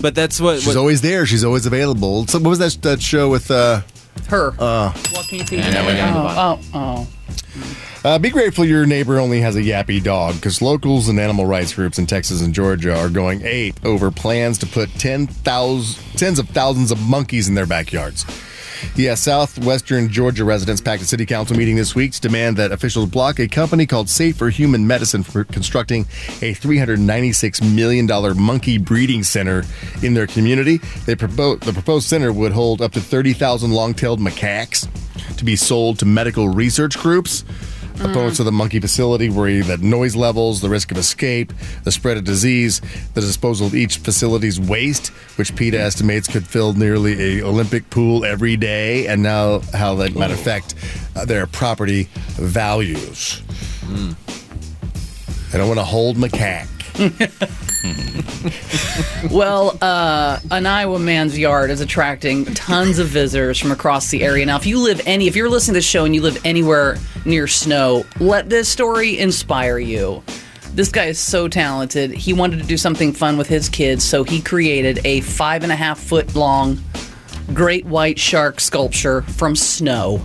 But 0.00 0.14
that's 0.14 0.40
what. 0.40 0.56
she's 0.56 0.66
what 0.66 0.76
always 0.76 1.00
there. 1.00 1.24
She's 1.26 1.44
always 1.44 1.66
available. 1.66 2.26
So 2.26 2.38
what 2.38 2.50
was 2.50 2.58
that 2.58 2.82
that 2.82 3.02
show 3.02 3.30
with? 3.30 3.50
Uh, 3.50 3.82
Her. 4.28 4.52
Joaquin 4.58 5.46
Phoenix. 5.46 5.72
now 5.72 5.86
we're 5.86 5.96
down 5.96 6.14
to 6.14 6.20
the 6.20 6.40
oh, 6.40 6.60
oh, 6.74 7.06
oh. 7.06 7.10
Uh, 8.04 8.18
be 8.18 8.28
grateful 8.28 8.66
your 8.66 8.84
neighbor 8.84 9.18
only 9.18 9.40
has 9.40 9.56
a 9.56 9.62
yappy 9.62 10.02
dog 10.02 10.34
because 10.34 10.60
locals 10.60 11.08
and 11.08 11.18
animal 11.18 11.46
rights 11.46 11.72
groups 11.72 11.98
in 11.98 12.04
Texas 12.04 12.42
and 12.42 12.52
Georgia 12.52 12.94
are 12.94 13.08
going 13.08 13.40
ape 13.44 13.82
over 13.82 14.10
plans 14.10 14.58
to 14.58 14.66
put 14.66 14.90
10,000 14.96 16.18
tens 16.18 16.38
of 16.38 16.46
thousands 16.50 16.90
of 16.90 17.00
monkeys 17.00 17.48
in 17.48 17.54
their 17.54 17.64
backyards. 17.64 18.26
Yeah, 18.96 19.14
southwestern 19.14 20.08
Georgia 20.08 20.44
residents 20.44 20.80
packed 20.80 21.02
a 21.02 21.06
city 21.06 21.26
council 21.26 21.56
meeting 21.56 21.76
this 21.76 21.94
week 21.94 22.12
to 22.12 22.20
demand 22.20 22.56
that 22.56 22.72
officials 22.72 23.08
block 23.08 23.38
a 23.38 23.48
company 23.48 23.86
called 23.86 24.08
Safer 24.08 24.48
Human 24.48 24.86
Medicine 24.86 25.22
for 25.22 25.44
constructing 25.44 26.02
a 26.42 26.54
$396 26.54 27.74
million 27.74 28.06
monkey 28.40 28.78
breeding 28.78 29.22
center 29.22 29.64
in 30.02 30.14
their 30.14 30.26
community. 30.26 30.78
They 31.06 31.14
propo- 31.14 31.60
the 31.60 31.72
proposed 31.72 32.08
center 32.08 32.32
would 32.32 32.52
hold 32.52 32.82
up 32.82 32.92
to 32.92 33.00
30,000 33.00 33.70
long-tailed 33.70 34.20
macaques 34.20 34.88
to 35.36 35.44
be 35.44 35.56
sold 35.56 35.98
to 36.00 36.06
medical 36.06 36.48
research 36.48 36.98
groups. 36.98 37.44
Opponents 38.00 38.38
of 38.38 38.44
the 38.44 38.52
monkey 38.52 38.80
facility 38.80 39.28
worry 39.28 39.60
that 39.60 39.80
noise 39.80 40.16
levels, 40.16 40.60
the 40.60 40.68
risk 40.68 40.90
of 40.90 40.98
escape, 40.98 41.52
the 41.84 41.92
spread 41.92 42.16
of 42.16 42.24
disease, 42.24 42.80
the 43.14 43.20
disposal 43.20 43.66
of 43.66 43.74
each 43.74 43.98
facility's 43.98 44.60
waste, 44.60 45.08
which 45.38 45.54
PETA 45.54 45.80
estimates 45.80 46.26
could 46.26 46.46
fill 46.46 46.72
nearly 46.72 47.38
a 47.38 47.44
Olympic 47.44 47.88
pool 47.90 48.24
every 48.24 48.56
day, 48.56 49.06
and 49.06 49.22
now 49.22 49.60
how 49.72 49.94
that 49.96 50.14
might 50.14 50.30
affect 50.30 50.74
uh, 51.16 51.24
their 51.24 51.46
property 51.46 52.08
values. 52.32 53.42
I 55.52 55.56
don't 55.56 55.68
want 55.68 55.78
to 55.78 55.84
hold 55.84 56.16
macaque. 56.16 56.68
Well, 59.30 59.78
uh, 59.80 60.38
an 60.50 60.66
Iowa 60.66 60.98
man's 60.98 61.38
yard 61.38 61.70
is 61.70 61.80
attracting 61.80 62.44
tons 62.54 62.98
of 62.98 63.08
visitors 63.08 63.58
from 63.58 63.72
across 63.72 64.10
the 64.10 64.22
area. 64.22 64.44
Now, 64.44 64.56
if 64.56 64.66
you 64.66 64.78
live 64.78 65.00
any, 65.06 65.26
if 65.26 65.34
you're 65.34 65.48
listening 65.48 65.74
to 65.74 65.78
this 65.78 65.86
show 65.86 66.04
and 66.04 66.14
you 66.14 66.20
live 66.20 66.40
anywhere 66.44 66.98
near 67.24 67.46
snow, 67.46 68.04
let 68.20 68.50
this 68.50 68.68
story 68.68 69.18
inspire 69.18 69.78
you. 69.78 70.22
This 70.74 70.90
guy 70.90 71.06
is 71.06 71.18
so 71.18 71.48
talented. 71.48 72.12
He 72.12 72.32
wanted 72.32 72.58
to 72.58 72.66
do 72.66 72.76
something 72.76 73.12
fun 73.12 73.38
with 73.38 73.48
his 73.48 73.68
kids, 73.68 74.04
so 74.04 74.24
he 74.24 74.42
created 74.42 75.00
a 75.06 75.20
five 75.22 75.62
and 75.62 75.72
a 75.72 75.76
half 75.76 75.98
foot 75.98 76.34
long 76.34 76.82
great 77.52 77.84
white 77.86 78.18
shark 78.18 78.60
sculpture 78.60 79.22
from 79.22 79.54
snow 79.54 80.24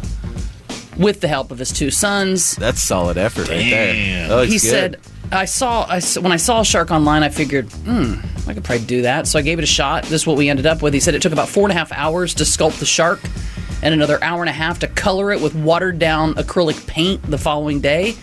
with 0.99 1.21
the 1.21 1.27
help 1.27 1.49
of 1.51 1.57
his 1.57 1.71
two 1.71 1.89
sons. 1.89 2.55
That's 2.57 2.79
solid 2.81 3.17
effort 3.17 3.47
right 3.49 3.69
there. 3.69 4.27
That 4.27 4.35
looks 4.35 4.51
he 4.51 4.59
good. 4.59 4.69
said 4.69 4.99
i 5.31 5.45
saw 5.45 5.83
I, 5.83 5.97
s- 5.97 6.17
when 6.17 6.31
i 6.31 6.38
saw 6.38 6.62
a 6.62 6.65
shark 6.65 6.89
online 6.89 7.21
i 7.21 7.29
figured 7.29 7.71
hmm 7.71 8.15
i 8.49 8.53
could 8.55 8.63
probably 8.63 8.83
do 8.88 9.03
that 9.03 9.27
so 9.27 9.38
i 9.38 9.43
gave 9.43 9.59
it 9.59 9.63
a 9.63 9.67
shot 9.67 10.01
this 10.05 10.21
is 10.21 10.25
what 10.27 10.38
we 10.38 10.49
ended 10.49 10.65
up 10.65 10.81
with 10.81 10.91
he 10.91 10.99
said 10.99 11.13
it 11.13 11.21
took 11.21 11.31
about 11.33 11.47
four 11.47 11.65
and 11.65 11.71
a 11.71 11.75
half 11.75 11.91
hours 11.91 12.33
to 12.33 12.45
sculpt 12.45 12.79
the 12.79 12.85
shark 12.88 13.19
and 13.83 13.93
another 13.93 14.17
hour 14.23 14.41
and 14.41 14.49
a 14.49 14.53
half 14.53 14.79
to 14.79 14.88
color 14.88 15.31
it 15.31 15.39
with 15.39 15.53
watered 15.53 15.99
down 15.99 16.33
acrylic 16.33 16.88
paint 16.88 17.21
the 17.29 17.38
following 17.38 17.79
day 17.79 18.15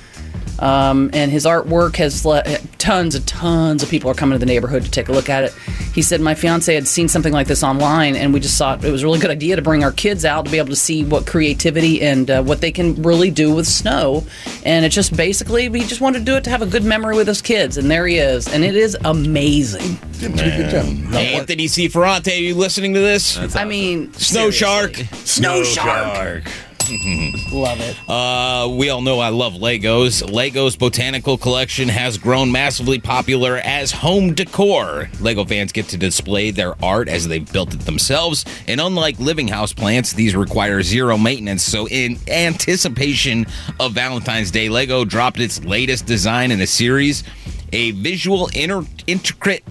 um, 0.59 1.11
and 1.13 1.31
his 1.31 1.45
artwork 1.45 1.95
has 1.95 2.25
le- 2.27 2.43
tons 2.87 3.17
and 3.17 3.27
tons 3.27 3.83
of 3.83 3.91
people 3.91 4.09
are 4.09 4.15
coming 4.15 4.33
to 4.33 4.39
the 4.39 4.47
neighborhood 4.47 4.85
to 4.85 4.89
take 4.89 5.09
a 5.09 5.13
look 5.13 5.29
at 5.29 5.43
it. 5.43 5.53
He 5.93 6.03
said 6.03 6.21
my 6.21 6.37
fiance 6.37 6.73
had 6.73 6.87
seen 6.87 7.09
something 7.09 7.33
like 7.33 7.49
this 7.49 7.65
online, 7.65 8.15
and 8.15 8.33
we 8.33 8.39
just 8.39 8.57
thought 8.57 8.85
it 8.85 8.93
was 8.93 9.03
a 9.03 9.07
really 9.07 9.19
good 9.19 9.33
idea 9.33 9.57
to 9.57 9.63
bring 9.63 9.83
our 9.83 9.91
kids 9.91 10.25
out 10.25 10.45
to 10.45 10.53
be 10.53 10.59
able 10.59 10.69
to 10.69 10.77
see 10.77 11.05
what 11.05 11.27
creativity 11.27 12.01
and 12.01 12.31
uh, 12.31 12.45
what 12.45 12.61
they 12.61 12.71
can 12.71 13.03
really 13.03 13.29
do 13.29 13.53
with 13.53 13.67
snow. 13.67 14.25
And 14.65 14.85
it's 14.85 14.95
just 14.95 15.17
basically 15.17 15.69
we 15.69 15.81
just 15.81 16.01
wanted 16.01 16.21
to 16.21 16.25
do 16.27 16.37
it 16.37 16.45
to 16.45 16.51
have 16.51 16.63
a 16.63 16.67
good 16.67 16.85
memory 16.85 17.17
with 17.17 17.27
his 17.27 17.43
kids, 17.43 17.77
and 17.77 17.91
there 17.91 18.07
he 18.07 18.19
is, 18.19 18.47
and 18.47 18.63
it 18.63 18.77
is 18.77 18.97
amazing. 19.05 19.99
Good 20.21 20.37
job. 20.71 21.13
Anthony 21.13 21.67
C. 21.67 21.89
Ferrante, 21.89 22.31
are 22.31 22.37
you 22.37 22.55
listening 22.55 22.95
to 22.95 23.01
this? 23.01 23.57
I 23.57 23.65
mean, 23.65 24.13
Snow 24.13 24.53
Shark. 24.53 24.95
Snow 25.25 25.65
Shark. 25.65 26.45
love 27.53 27.81
it. 27.81 27.97
Uh, 28.09 28.69
we 28.69 28.89
all 28.91 29.01
know 29.03 29.19
I 29.21 29.29
love 29.31 29.55
Legos. 29.55 30.23
Legos 30.23 30.79
Botanical 30.79 31.37
Collection 31.37 31.89
has 31.89 32.19
grown 32.19 32.53
massively 32.53 32.99
popular 32.99 33.57
as 33.65 33.91
home 33.93 34.35
decor. 34.35 35.09
Lego 35.21 35.45
fans 35.45 35.73
get 35.73 35.87
to 35.89 35.97
display 35.97 36.51
their 36.51 36.75
art 36.85 37.09
as 37.09 37.27
they've 37.29 37.51
built 37.53 37.75
it 37.75 37.81
themselves, 37.81 38.45
and 38.69 38.81
unlike 38.81 39.19
living 39.19 39.49
house 39.49 39.73
plants, 39.73 40.13
these 40.13 40.37
require 40.37 40.83
zero 40.83 41.17
maintenance. 41.19 41.63
So, 41.63 41.89
in 41.89 42.19
anticipation 42.29 43.47
of 43.81 43.93
Valentine's 43.93 44.51
Day, 44.51 44.69
Lego 44.69 45.05
dropped 45.05 45.41
its 45.41 45.65
latest 45.65 46.07
design 46.07 46.51
in 46.51 46.61
a 46.61 46.67
series, 46.67 47.25
a 47.73 47.91
visual 47.93 48.49
inter- 48.55 48.85
intricate 49.07 49.65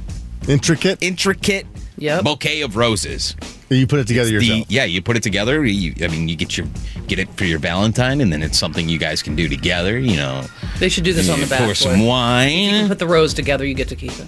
Intricate. 0.48 0.98
intricate 1.02 1.66
Yep. 1.98 2.24
bouquet 2.26 2.62
of 2.62 2.76
roses. 2.76 3.36
You 3.70 3.88
put 3.88 4.00
it 4.00 4.08
together 4.08 4.28
The- 4.30 4.34
yourself. 4.36 4.66
yeah, 4.70 4.84
you 4.86 5.02
put 5.02 5.18
it 5.18 5.24
together. 5.24 5.66
You, 5.66 5.94
I 6.04 6.08
mean, 6.08 6.28
you 6.30 6.36
get 6.36 6.56
your 6.58 6.68
get 7.08 7.18
it 7.20 7.28
for 7.36 7.46
your 7.46 7.58
Valentine, 7.60 8.22
and 8.22 8.32
then 8.32 8.44
it's 8.44 8.60
something 8.60 8.88
you 8.88 9.00
guys 9.00 9.24
can 9.24 9.36
do 9.36 9.48
together. 9.50 9.98
You 9.98 10.18
know, 10.18 10.44
They 10.80 10.90
should 10.90 11.04
do 11.04 11.14
this 11.14 11.30
on 11.30 11.42
the 11.42 11.48
back. 11.48 11.62
pour 11.62 11.74
some 11.74 12.00
boy. 12.00 12.06
wine, 12.08 12.88
Put 12.88 13.00
the 13.00 13.08
rose 13.08 13.34
together, 13.34 13.66
you 13.66 13.74
get 13.74 13.88
to 13.90 13.96
keep 13.96 14.12
it. 14.12 14.28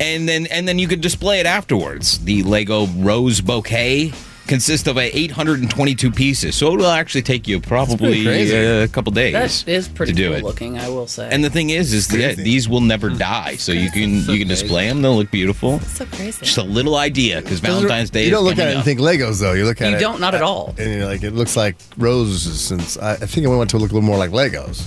and 0.00 0.28
then 0.28 0.46
and 0.46 0.68
then 0.68 0.78
you 0.78 0.86
could 0.86 1.00
display 1.00 1.40
it 1.40 1.46
afterwards. 1.46 2.18
The 2.18 2.42
Lego 2.42 2.86
Rose 2.98 3.40
Bouquet 3.40 4.12
consists 4.46 4.86
of 4.88 4.96
822 4.98 6.10
pieces, 6.10 6.54
so 6.56 6.72
it'll 6.74 6.86
actually 6.86 7.22
take 7.22 7.46
you 7.48 7.60
probably 7.60 8.26
uh, 8.52 8.84
a 8.84 8.88
couple 8.88 9.12
days. 9.12 9.32
That 9.64 9.68
is 9.68 9.88
pretty 9.88 10.12
to 10.12 10.16
do 10.16 10.28
cool 10.28 10.36
it. 10.36 10.44
looking, 10.44 10.78
I 10.78 10.88
will 10.88 11.06
say. 11.06 11.28
And 11.30 11.42
the 11.44 11.50
thing 11.50 11.70
is, 11.70 11.92
is 11.92 12.08
that 12.08 12.36
these 12.36 12.68
will 12.68 12.80
never 12.80 13.10
die, 13.10 13.56
so 13.56 13.72
you 13.72 13.90
can 13.90 14.22
So 14.22 14.32
you 14.32 14.38
can 14.38 14.48
crazy. 14.48 14.62
display 14.62 14.88
them. 14.88 15.02
They'll 15.02 15.16
look 15.16 15.30
beautiful. 15.30 15.80
So 15.80 16.06
crazy. 16.06 16.44
Just 16.44 16.58
a 16.58 16.62
little 16.62 16.96
idea 16.96 17.42
because 17.42 17.60
Valentine's 17.60 18.10
Day. 18.10 18.24
You 18.24 18.30
don't 18.30 18.40
is 18.40 18.50
look 18.50 18.52
at 18.54 18.56
coming 18.58 18.68
it 18.68 18.70
and 18.72 18.78
up. 18.80 18.84
think 18.84 19.00
Legos, 19.00 19.40
though. 19.40 19.52
You 19.52 19.64
look 19.64 19.80
at 19.80 19.90
You 19.90 19.96
it. 19.96 20.00
don't, 20.00 20.20
not 20.20 20.34
at 20.34 20.42
all. 20.42 20.74
And 20.78 20.92
you're 20.94 21.06
like, 21.06 21.22
it 21.22 21.32
looks 21.32 21.56
like 21.56 21.76
roses. 21.98 22.60
Since 22.60 22.96
I, 22.98 23.12
I 23.12 23.16
think 23.16 23.46
I 23.46 23.50
want 23.50 23.70
to 23.70 23.78
look 23.78 23.90
a 23.90 23.94
little 23.94 24.06
more 24.06 24.18
like 24.18 24.30
Legos. 24.30 24.86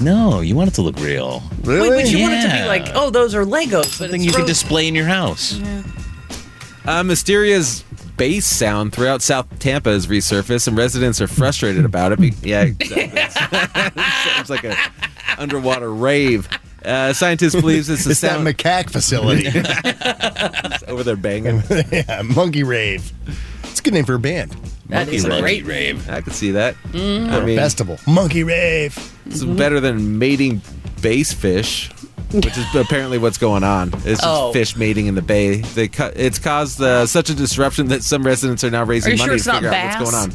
No, 0.00 0.40
you 0.40 0.56
want 0.56 0.68
it 0.70 0.74
to 0.74 0.82
look 0.82 0.98
real. 0.98 1.40
Really? 1.62 1.88
Wait, 1.90 2.02
but 2.02 2.10
you 2.10 2.18
want 2.20 2.34
it 2.34 2.42
to 2.42 2.48
be 2.48 2.54
Yeah. 2.58 2.66
like, 2.66 2.86
oh, 2.94 3.10
those 3.10 3.32
are 3.34 3.44
Legos, 3.44 3.82
but 3.82 3.84
Something 4.10 4.22
it's 4.22 4.26
you 4.26 4.32
can 4.32 4.44
display 4.46 4.88
in 4.88 4.94
your 4.94 5.06
house. 5.06 5.60
Uh, 6.84 7.02
Mysteria's 7.04 7.84
bass 8.16 8.46
sound 8.46 8.92
throughout 8.92 9.22
South 9.22 9.58
Tampa 9.58 9.90
has 9.90 10.06
resurfaced, 10.06 10.68
and 10.68 10.76
residents 10.76 11.20
are 11.20 11.26
frustrated 11.26 11.84
about 11.84 12.12
it. 12.12 12.20
Be- 12.20 12.34
yeah, 12.42 12.62
exactly. 12.62 14.02
Sounds 14.32 14.50
like 14.50 14.64
a 14.64 14.76
underwater 15.38 15.92
rave. 15.92 16.48
Uh, 16.84 17.12
scientists 17.12 17.54
believe 17.54 17.88
it's 17.88 18.04
the 18.04 18.10
it's 18.10 18.20
that 18.20 18.32
sound 18.32 18.46
macaque 18.46 18.90
facility. 18.90 19.48
over 20.88 21.02
there 21.02 21.16
banging. 21.16 21.62
yeah, 21.90 22.22
Monkey 22.22 22.62
Rave. 22.62 23.10
It's 23.62 23.80
a 23.80 23.82
good 23.82 23.94
name 23.94 24.04
for 24.04 24.14
a 24.14 24.18
band. 24.18 24.52
That 24.90 25.08
is 25.08 25.24
a 25.24 25.28
Monkey 25.28 25.42
great 25.42 25.64
rave. 25.64 26.10
I 26.10 26.20
could 26.20 26.34
see 26.34 26.50
that. 26.52 26.74
Mm-hmm. 26.92 27.32
I 27.32 27.44
mean, 27.44 27.56
Festival. 27.56 27.98
Monkey 28.06 28.44
Rave. 28.44 28.96
it's 29.24 29.42
better 29.42 29.80
than 29.80 30.18
mating 30.18 30.60
bass 31.00 31.32
fish, 31.32 31.90
which 32.34 32.58
is 32.58 32.74
apparently 32.74 33.18
what's 33.18 33.38
going 33.38 33.62
on. 33.64 33.88
It's 34.04 34.20
just 34.20 34.22
Oh. 34.24 34.52
fish 34.52 34.76
mating 34.76 35.06
in 35.06 35.14
the 35.14 35.22
bay. 35.22 35.56
They 35.56 35.88
cu- 35.88 36.10
it's 36.16 36.38
caused 36.38 36.80
uh, 36.80 37.06
such 37.06 37.30
a 37.30 37.34
disruption 37.34 37.88
that 37.88 38.02
some 38.02 38.24
residents 38.24 38.64
are 38.64 38.70
now 38.70 38.84
raising 38.84 39.14
Are 39.14 39.16
money 39.16 39.38
sure 39.38 39.52
to 39.54 39.60
not 39.60 39.62
figure 39.62 39.74
out 39.76 40.00
what's 40.00 40.10
going 40.10 40.22
on. 40.22 40.32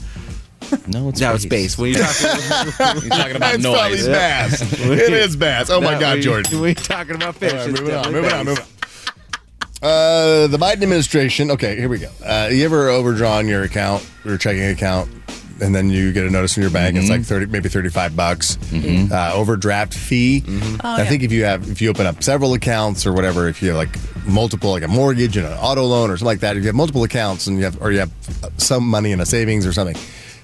No, 0.88 1.09
it's 1.09 1.19
No, 1.19 1.33
it's 1.33 1.45
bass. 1.45 1.77
When 1.77 1.91
you're 1.93 2.03
talking, 2.03 2.27
You're 3.01 3.09
talking 3.09 3.35
about 3.35 3.55
It's 3.55 3.63
probably 3.63 3.97
noise. 3.97 4.07
bass. 4.07 4.62
it 4.81 5.13
is 5.13 5.35
bass. 5.35 5.69
Oh 5.69 5.81
my 5.81 5.99
God, 5.99 6.15
when- 6.15 6.21
Jordan. 6.21 6.51
When 6.59 6.69
you're 6.69 6.75
talking 6.75 7.15
about 7.15 7.35
fish, 7.35 7.51
All 7.53 7.57
right, 7.59 7.69
it's 7.69 7.79
moving 7.81 7.95
on, 7.95 8.12
moving 8.13 8.31
on, 8.31 8.45
moving 8.45 8.63
on. 8.63 8.69
Uh, 9.81 10.47
the 10.47 10.57
Biden 10.59 10.83
administration. 10.83 11.51
Okay, 11.51 11.77
here 11.77 11.88
we 11.88 11.99
go. 11.99 12.09
Uh, 12.25 12.49
you 12.51 12.65
ever 12.65 12.89
overdrawn 12.89 13.47
your 13.47 13.63
account 13.63 14.05
your 14.25 14.38
checking 14.38 14.65
account, 14.65 15.09
and 15.61 15.73
then 15.73 15.89
you 15.89 16.11
get 16.11 16.25
a 16.25 16.29
notice 16.29 16.57
in 16.57 16.61
your 16.61 16.71
bank? 16.71 16.97
It's 16.97 17.09
like 17.09 17.21
mm-hmm. 17.21 17.27
thirty, 17.27 17.45
maybe 17.47 17.69
thirty-five 17.69 18.15
bucks. 18.15 18.57
Mm-hmm. 18.57 19.11
Uh, 19.11 19.31
overdraft 19.33 19.93
fee. 19.93 20.41
Mm-hmm. 20.45 20.75
Oh, 20.83 20.95
I 20.95 21.05
think 21.05 21.23
if 21.23 21.31
you 21.31 21.43
have, 21.45 21.69
if 21.69 21.81
you 21.81 21.89
open 21.89 22.05
up 22.05 22.23
several 22.23 22.53
accounts 22.53 23.05
or 23.05 23.13
whatever, 23.13 23.47
if 23.47 23.61
you 23.61 23.69
have 23.69 23.77
like 23.77 24.25
multiple, 24.25 24.71
like 24.71 24.83
a 24.83 24.87
mortgage 24.87 25.37
and 25.37 25.45
an 25.45 25.53
auto 25.53 25.83
loan 25.83 26.09
or 26.09 26.17
something 26.17 26.25
like 26.25 26.39
that, 26.39 26.57
if 26.57 26.63
you 26.63 26.67
have 26.67 26.75
multiple 26.75 27.03
accounts 27.03 27.47
and 27.47 27.57
you 27.57 27.63
have, 27.63 27.81
or 27.81 27.91
you 27.91 27.99
have 27.99 28.11
some 28.57 28.87
money 28.87 29.11
in 29.11 29.19
a 29.19 29.25
savings 29.25 29.65
or 29.65 29.73
something. 29.73 29.95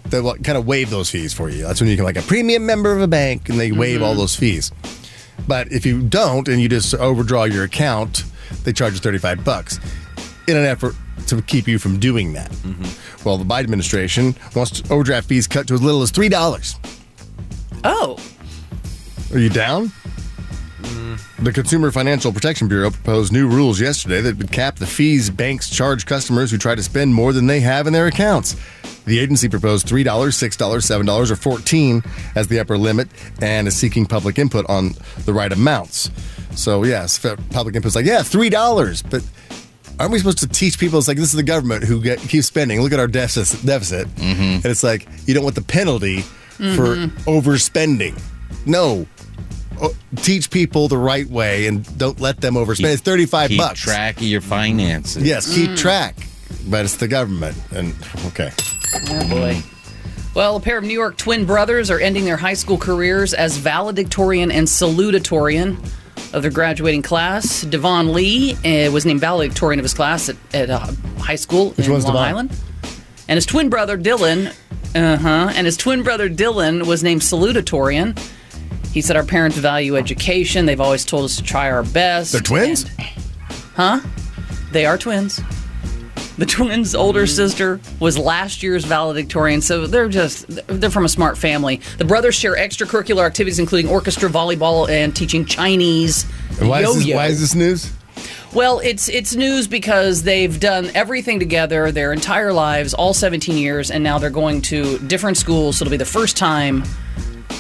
They 0.06 0.21
will 0.21 0.36
kind 0.36 0.56
of 0.56 0.67
waive 0.67 0.91
those 0.91 1.10
fees 1.10 1.34
for 1.34 1.49
you. 1.49 1.63
That's 1.63 1.82
when 1.82 1.89
you 1.89 1.95
can 1.95 2.06
like 2.06 2.17
a 2.17 2.21
premium 2.21 2.65
member 2.65 2.91
of 2.91 3.01
a 3.01 3.08
bank, 3.08 3.49
and 3.49 3.60
they 3.60 3.71
waive 3.71 4.04
all 4.04 4.13
those 4.13 4.36
fees. 4.36 4.71
But 5.47 5.71
if 5.71 5.86
you 5.86 6.01
don't 6.01 6.47
and 6.47 6.62
you 6.62 6.69
just 6.69 6.93
overdraw 6.93 7.45
your 7.45 7.63
account, 7.63 8.23
they 8.63 8.71
charge 8.71 8.93
you 8.93 8.99
35 8.99 9.43
bucks 9.43 9.80
in 10.47 10.58
an 10.58 10.65
effort 10.65 10.95
to 11.28 11.42
keep 11.42 11.68
you 11.68 11.80
from 11.80 12.00
doing 12.00 12.34
that. 12.34 12.52
Well, 13.24 13.38
the 13.38 13.46
Biden 13.46 13.64
administration 13.64 14.36
wants 14.56 14.82
overdraft 14.92 15.28
fees 15.28 15.48
cut 15.48 15.68
to 15.68 15.74
as 15.74 15.82
little 15.82 16.02
as 16.02 16.12
$3. 16.12 16.76
Oh, 17.84 18.18
Are 19.34 19.40
you 19.40 19.50
down? 19.50 19.92
The 21.40 21.52
Consumer 21.52 21.92
Financial 21.92 22.32
Protection 22.32 22.68
Bureau 22.68 22.90
proposed 22.90 23.32
new 23.34 23.48
rules 23.48 23.80
yesterday 23.80 24.22
that 24.22 24.38
would 24.38 24.52
cap 24.52 24.78
the 24.78 24.88
fees 24.88 25.30
banks 25.30 25.70
charge 25.70 26.06
customers 26.06 26.50
who 26.50 26.58
try 26.58 26.74
to 26.76 26.82
spend 26.84 27.14
more 27.14 27.34
than 27.34 27.46
they 27.48 27.60
have 27.60 27.86
in 27.88 27.94
their 27.94 28.08
accounts. 28.08 28.56
The 29.06 29.20
agency 29.20 29.48
proposed 29.50 29.88
$3, 29.88 30.04
$6, 30.04 31.06
$7, 31.06 31.32
or 31.32 31.36
14 31.36 32.04
as 32.36 32.48
the 32.48 32.60
upper 32.60 32.78
limit 32.78 33.08
and 33.42 33.68
is 33.68 33.76
seeking 33.76 34.06
public 34.08 34.40
input 34.40 34.66
on 34.70 34.96
the 35.26 35.34
right 35.34 35.52
amounts. 35.52 36.10
So, 36.56 36.84
yes, 36.84 37.20
public 37.20 37.76
input's 37.76 37.96
like, 37.96 38.06
yeah, 38.06 38.22
$3, 38.22 39.10
but 39.10 39.22
aren't 40.00 40.12
we 40.12 40.20
supposed 40.20 40.40
to 40.40 40.48
teach 40.48 40.80
people? 40.80 41.00
It's 41.00 41.08
like 41.08 41.18
this 41.18 41.30
is 41.30 41.36
the 41.36 41.44
government 41.44 41.84
who 41.84 42.02
get, 42.02 42.20
keeps 42.20 42.48
spending. 42.48 42.82
Look 42.82 42.94
at 42.94 43.00
our 43.00 43.08
deficit, 43.08 43.66
deficit. 43.66 44.08
Mm-hmm. 44.16 44.42
and 44.42 44.66
it's 44.66 44.84
like 44.84 45.08
you 45.26 45.34
don't 45.34 45.44
want 45.44 45.56
the 45.56 45.62
penalty 45.62 46.22
for 46.22 46.96
mm-hmm. 46.96 47.30
overspending. 47.30 48.20
No, 48.66 49.06
O- 49.82 49.94
teach 50.18 50.50
people 50.50 50.88
the 50.88 50.98
right 50.98 51.28
way 51.28 51.68
and 51.68 51.98
don't 51.98 52.20
let 52.20 52.40
them 52.40 52.56
overspend. 52.56 52.94
it's 52.94 53.02
thirty-five 53.02 53.50
Keep 53.50 53.60
bucks. 53.60 53.80
track 53.80 54.18
of 54.18 54.24
your 54.24 54.42
finances. 54.42 55.24
Yes, 55.24 55.54
keep 55.54 55.72
mm. 55.72 55.78
track, 55.78 56.16
but 56.70 56.86
it's 56.86 56.96
the 56.96 57.08
government. 57.08 57.58
And 57.72 57.94
okay, 58.28 58.52
oh 58.94 59.30
boy. 59.30 59.62
Well, 60.34 60.58
a 60.58 60.60
pair 60.60 60.78
of 60.78 60.84
New 60.84 60.94
York 60.94 61.18
twin 61.18 61.46
brothers 61.46 61.90
are 61.90 62.00
ending 62.00 62.26
their 62.26 62.38
high 62.38 62.54
school 62.54 62.78
careers 62.78 63.34
as 63.34 63.58
valedictorian 63.58 64.52
and 64.52 64.68
salutatorian 64.68 65.78
of 66.36 66.41
their 66.41 66.52
graduating 66.52 67.02
class. 67.02 67.62
Devon 67.63 68.13
Lee 68.13 68.54
uh, 68.65 68.91
was 68.91 69.06
named 69.06 69.21
valedictorian 69.21 69.80
of 69.80 69.84
his 69.84 69.93
class 69.93 70.30
at, 70.30 70.36
at 70.54 70.69
uh, 70.69 70.86
high 71.19 71.36
school 71.36 71.74
in 71.78 71.91
one's 71.91 72.04
Long 72.06 72.13
Devon? 72.13 72.17
Island. 72.28 72.62
And 73.28 73.38
his 73.38 73.45
twin 73.45 73.69
brother 73.69 73.98
Dylan, 73.98 74.54
uh 74.93 75.17
huh, 75.17 75.52
and 75.56 75.65
his 75.65 75.78
twin 75.78 76.04
brother 76.04 76.30
Dylan 76.30 76.86
was 76.86 77.04
named 77.04 77.21
salutatorian. 77.21 78.19
He 78.91 79.02
said, 79.02 79.15
Our 79.15 79.24
parents 79.26 79.58
value 79.58 79.95
education. 79.98 80.65
They've 80.67 80.80
always 80.80 81.04
told 81.06 81.26
us 81.26 81.38
to 81.38 81.43
try 81.43 81.71
our 81.71 81.84
best. 81.84 82.34
they're 82.34 82.41
twins. 82.41 82.86
And- 83.78 84.02
they 84.71 84.86
are 84.86 84.98
twins. 84.98 85.39
The 86.38 86.45
twins' 86.45 86.95
older 86.95 87.26
sister 87.28 87.80
was 88.00 88.17
last 88.17 88.62
year's 88.62 88.84
valedictorian, 88.84 89.62
so 89.62 89.88
they're 89.88 90.10
just 90.10 90.45
they're 90.67 90.89
from 90.89 91.06
a 91.06 91.10
smart 91.10 91.38
family. 91.38 91.82
The 91.98 92.06
brothers 92.06 92.36
share 92.36 92.56
extracurricular 92.56 93.26
activities 93.26 93.58
including 93.60 93.89
orchestra, 93.89 94.30
volleyball, 94.30 94.89
and 94.89 95.15
teaching 95.15 95.45
Chinese 95.45 96.26
why, 96.60 96.82
is 96.82 96.95
this, 96.95 97.06
yo-yo. 97.06 97.15
why 97.17 97.28
is 97.28 97.39
this 97.39 97.56
news? 97.56 97.91
Well, 98.54 98.80
it's 98.80 99.10
it's 99.10 99.36
news 99.36 99.67
because 99.67 100.24
they've 100.24 100.58
done 100.60 100.89
everything 100.95 101.39
together 101.39 101.91
their 101.91 102.13
entire 102.13 102.54
lives, 102.54 102.93
all 102.93 103.13
17 103.13 103.58
years, 103.58 103.91
and 103.91 104.04
now 104.04 104.17
they're 104.17 104.30
going 104.30 104.62
to 104.63 104.98
different 105.00 105.38
schools. 105.38 105.78
So 105.78 105.84
it'll 105.84 105.91
be 105.91 105.98
the 105.98 106.06
first 106.06 106.38
time 106.38 106.84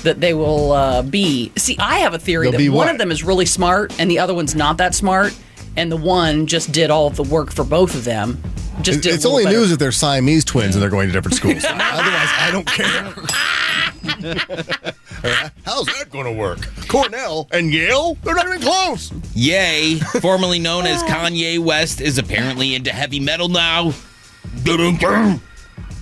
that 0.03 0.21
they 0.21 0.33
will 0.33 0.71
uh, 0.71 1.01
be. 1.01 1.51
See, 1.57 1.75
I 1.79 1.99
have 1.99 2.13
a 2.13 2.19
theory 2.19 2.45
They'll 2.45 2.53
that 2.53 2.57
be 2.57 2.69
one 2.69 2.87
what? 2.87 2.91
of 2.91 2.97
them 2.97 3.11
is 3.11 3.23
really 3.23 3.45
smart 3.45 3.99
and 3.99 4.09
the 4.09 4.19
other 4.19 4.33
one's 4.33 4.55
not 4.55 4.77
that 4.77 4.95
smart, 4.95 5.37
and 5.77 5.91
the 5.91 5.97
one 5.97 6.47
just 6.47 6.71
did 6.71 6.89
all 6.89 7.07
of 7.07 7.15
the 7.15 7.23
work 7.23 7.51
for 7.51 7.63
both 7.63 7.95
of 7.95 8.03
them. 8.05 8.41
Just 8.81 9.01
did 9.01 9.13
It's 9.15 9.25
only 9.25 9.45
better. 9.45 9.57
news 9.57 9.69
that 9.69 9.79
they're 9.79 9.91
Siamese 9.91 10.43
twins 10.43 10.75
and 10.75 10.81
they're 10.81 10.89
going 10.89 11.07
to 11.07 11.13
different 11.13 11.35
schools. 11.37 11.63
Otherwise, 11.67 12.29
I 12.37 12.49
don't 12.51 12.67
care. 12.67 13.13
How's 15.65 15.85
that 15.87 16.09
going 16.11 16.25
to 16.25 16.31
work? 16.31 16.59
Cornell 16.87 17.47
and 17.51 17.71
Yale? 17.73 18.15
They're 18.23 18.35
not 18.35 18.47
even 18.47 18.61
close. 18.61 19.11
Ye, 19.33 19.99
formerly 20.21 20.59
known 20.59 20.85
as 20.85 21.01
Kanye 21.03 21.57
West, 21.59 22.01
is 22.01 22.17
apparently 22.17 22.75
into 22.75 22.91
heavy 22.91 23.19
metal 23.19 23.47
now. 23.49 23.93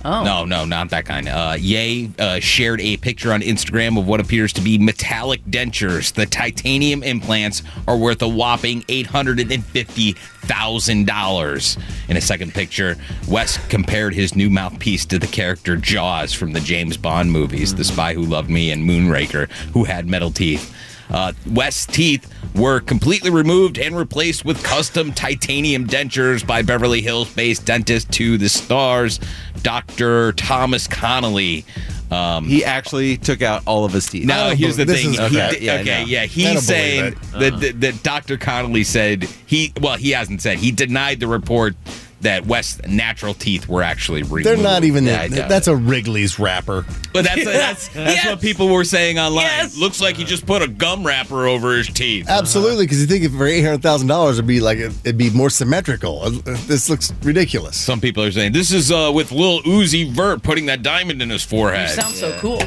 Oh. 0.04 0.22
No, 0.22 0.44
no, 0.44 0.66
not 0.66 0.90
that 0.90 1.06
kind. 1.06 1.28
Uh, 1.28 1.56
Ye 1.58 2.10
uh, 2.18 2.38
shared 2.38 2.80
a 2.82 2.98
picture 2.98 3.32
on 3.32 3.40
Instagram 3.40 3.98
of 3.98 4.06
what 4.06 4.20
appears 4.20 4.52
to 4.54 4.60
be 4.60 4.76
metallic 4.76 5.42
dentures. 5.46 6.12
The 6.12 6.26
titanium 6.26 7.02
implants 7.02 7.62
are 7.88 7.96
worth 7.96 8.20
a 8.20 8.28
whopping 8.28 8.84
eight 8.88 9.06
hundred 9.06 9.40
and 9.40 9.64
fifty 9.64 10.12
thousand 10.12 11.06
dollars. 11.06 11.78
In 12.08 12.18
a 12.18 12.20
second 12.20 12.52
picture, 12.52 12.96
West 13.28 13.60
compared 13.70 14.14
his 14.14 14.36
new 14.36 14.50
mouthpiece 14.50 15.06
to 15.06 15.18
the 15.18 15.26
character 15.26 15.74
Jaws 15.76 16.34
from 16.34 16.52
the 16.52 16.60
James 16.60 16.98
Bond 16.98 17.32
movies, 17.32 17.74
The 17.74 17.84
Spy 17.84 18.12
Who 18.12 18.24
Loved 18.24 18.50
Me 18.50 18.70
and 18.72 18.88
Moonraker, 18.88 19.50
who 19.72 19.84
had 19.84 20.06
metal 20.06 20.30
teeth. 20.30 20.76
Uh, 21.14 21.32
West's 21.52 21.86
teeth 21.86 22.28
were 22.56 22.80
completely 22.80 23.30
removed 23.30 23.78
and 23.78 23.96
replaced 23.96 24.44
with 24.44 24.60
custom 24.64 25.12
titanium 25.12 25.86
dentures 25.86 26.44
by 26.44 26.60
Beverly 26.60 27.00
Hills 27.02 27.32
based 27.32 27.64
dentist 27.64 28.10
to 28.14 28.36
the 28.36 28.48
stars, 28.48 29.20
Dr. 29.62 30.32
Thomas 30.32 30.88
Connolly. 30.88 31.64
Um, 32.10 32.46
He 32.46 32.64
actually 32.64 33.16
took 33.16 33.42
out 33.42 33.62
all 33.64 33.84
of 33.84 33.92
his 33.92 34.06
teeth. 34.06 34.24
now, 34.26 34.50
here's 34.56 34.76
the 34.76 34.86
believe- 34.86 35.02
thing. 35.02 35.10
this 35.12 35.20
is 35.20 35.30
He 35.30 35.36
crap. 35.36 35.50
did- 35.52 35.62
Yeah, 35.62 35.74
okay, 35.74 36.00
no. 36.02 36.06
yeah, 36.08 36.26
he's 36.26 36.44
don't 36.52 36.62
saying 36.62 37.14
believe 37.14 37.34
it. 37.34 37.38
that, 37.38 37.60
that, 37.60 37.80
that 37.80 38.02
Dr. 38.02 38.36
Connolly 38.36 38.82
said 38.84 39.28
he, 39.46 39.72
well, 39.80 39.96
he 39.96 40.10
hasn't 40.10 40.42
said, 40.42 40.58
he 40.58 40.72
denied 40.72 41.20
the 41.20 41.28
report 41.28 41.76
that 42.24 42.44
West's 42.46 42.86
natural 42.86 43.32
teeth 43.34 43.68
were 43.68 43.82
actually 43.82 44.22
removed. 44.24 44.44
They're 44.44 44.56
not 44.56 44.84
even. 44.84 45.04
Yeah, 45.04 45.22
I 45.22 45.28
that's 45.28 45.68
it. 45.68 45.72
a 45.72 45.76
Wrigley's 45.76 46.38
wrapper. 46.38 46.84
But 47.12 47.24
that's 47.24 47.44
that's, 47.44 47.88
that's 47.88 48.26
what 48.26 48.40
people 48.40 48.68
were 48.68 48.84
saying 48.84 49.18
online. 49.18 49.44
Yes. 49.44 49.76
Looks 49.78 50.00
like 50.00 50.16
he 50.16 50.24
just 50.24 50.44
put 50.46 50.60
a 50.62 50.68
gum 50.68 51.04
wrapper 51.06 51.46
over 51.46 51.76
his 51.76 51.88
teeth. 51.88 52.28
Absolutely, 52.28 52.84
because 52.84 53.00
you 53.00 53.06
think 53.06 53.24
if 53.24 53.32
for 53.32 53.46
eight 53.46 53.62
hundred 53.62 53.82
thousand 53.82 54.08
dollars, 54.08 54.36
it'd 54.38 54.46
be 54.46 54.60
like 54.60 54.78
it'd 54.78 55.16
be 55.18 55.30
more 55.30 55.50
symmetrical. 55.50 56.20
Uh, 56.22 56.30
This 56.66 56.90
looks 56.90 57.12
ridiculous. 57.22 57.76
Some 57.76 58.00
people 58.00 58.22
are 58.22 58.32
saying 58.32 58.52
this 58.52 58.72
is 58.72 58.90
uh, 58.90 59.10
with 59.14 59.30
Lil 59.32 59.62
Uzi 59.62 60.10
Vert 60.10 60.42
putting 60.42 60.66
that 60.66 60.82
diamond 60.82 61.22
in 61.22 61.30
his 61.30 61.44
forehead. 61.44 61.90
Sounds 61.90 62.18
so 62.18 62.36
cool. 62.38 62.60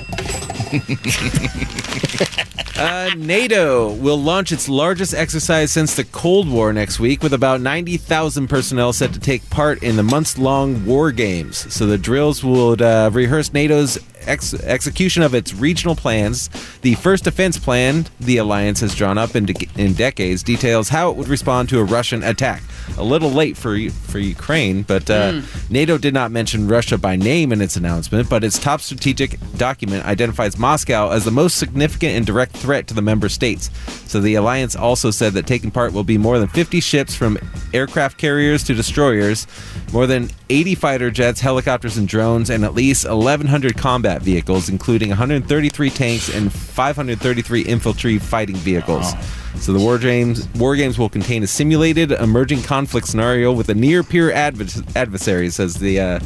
Uh, 2.78 3.10
NATO 3.18 3.92
will 3.94 4.22
launch 4.22 4.52
its 4.52 4.70
largest 4.70 5.16
exercise 5.16 5.72
since 5.72 5.96
the 5.96 6.04
Cold 6.04 6.48
War 6.48 6.72
next 6.72 7.00
week, 7.00 7.24
with 7.24 7.34
about 7.34 7.60
90,000 7.60 8.48
personnel 8.48 8.94
set 8.94 9.14
to 9.14 9.20
take 9.20 9.50
part 9.50 9.82
in 9.82 9.96
the 9.96 10.04
months 10.04 10.38
long 10.38 10.86
war 10.86 11.12
games. 11.12 11.74
So 11.74 11.88
the 11.88 11.98
drills 11.98 12.44
would 12.44 12.84
uh, 12.84 13.10
rehearse 13.12 13.52
NATO's 13.52 13.98
ex- 14.28 14.54
execution 14.54 15.24
of 15.24 15.34
its 15.34 15.56
regional 15.56 15.96
plans. 15.96 16.50
The 16.82 16.94
first 16.96 17.24
defense 17.24 17.58
plan 17.58 18.06
the 18.20 18.38
alliance 18.38 18.82
has 18.82 18.94
drawn 18.94 19.18
up 19.18 19.36
in, 19.36 19.46
de- 19.46 19.70
in 19.76 19.94
decades 19.94 20.44
details 20.44 20.90
how 20.90 21.10
it 21.10 21.16
would 21.18 21.30
respond 21.30 21.70
to 21.70 21.80
a 21.80 21.84
Russian 21.84 22.22
attack. 22.22 22.62
A 22.98 23.04
little 23.04 23.30
late 23.30 23.58
for 23.58 23.78
for 23.90 24.20
Ukraine, 24.20 24.84
but 24.84 25.10
uh, 25.10 25.42
NATO 25.70 25.98
did 25.98 26.14
not 26.14 26.32
mention 26.32 26.68
Russia 26.68 26.98
by 26.98 27.16
name 27.16 27.52
in 27.52 27.62
its 27.62 27.76
announcement. 27.76 28.30
But 28.30 28.44
its 28.44 28.58
top 28.58 28.82
strategic 28.82 29.38
document 29.58 30.06
identifies 30.06 30.58
Moscow 30.58 31.10
as 31.10 31.26
the 31.26 31.32
most 31.32 31.58
significant 31.58 32.16
and 32.16 32.26
direct 32.26 32.56
threat 32.56 32.88
to 32.88 32.94
the 32.94 33.02
member 33.02 33.30
states. 33.30 33.70
So 34.10 34.20
the 34.20 34.36
alliance 34.36 34.76
also 34.76 35.12
said 35.12 35.34
that 35.34 35.48
taking 35.48 35.72
part 35.72 35.94
will 35.94 36.04
be 36.04 36.18
more 36.18 36.40
than 36.40 36.48
50 36.48 36.80
ships 36.80 37.16
from 37.16 37.38
aircraft 37.74 38.18
carriers 38.18 38.64
to 38.64 38.74
destroyers, 38.74 39.48
more 39.92 40.08
than 40.08 40.30
80 40.50 40.76
fighter 40.76 41.12
jets, 41.12 41.42
helicopters, 41.42 41.98
and 41.98 42.08
drones, 42.08 42.50
and 42.50 42.64
at 42.64 42.74
least 42.74 43.08
1,100 43.08 43.78
combat 43.78 44.22
vehicles, 44.22 44.70
including 44.70 45.10
133 45.10 45.90
tanks 45.90 46.34
and 46.34 46.52
533 46.52 47.62
infantry 47.62 48.18
fighting 48.18 48.56
vehicles. 48.56 49.14
So 49.60 49.74
the 49.74 49.80
war 49.80 49.98
games 49.98 50.48
war 50.56 50.76
games 50.76 51.00
will 51.00 51.10
contain 51.10 51.44
a 51.44 51.48
simulated 51.48 52.12
emerging 52.12 52.62
conflict 52.62 52.77
scenario 53.06 53.52
with 53.52 53.70
a 53.70 53.74
near 53.74 54.04
peer 54.04 54.30
advers- 54.32 54.96
adversary, 54.96 55.50
says 55.50 55.76
the 55.76 56.00
uh, 56.00 56.20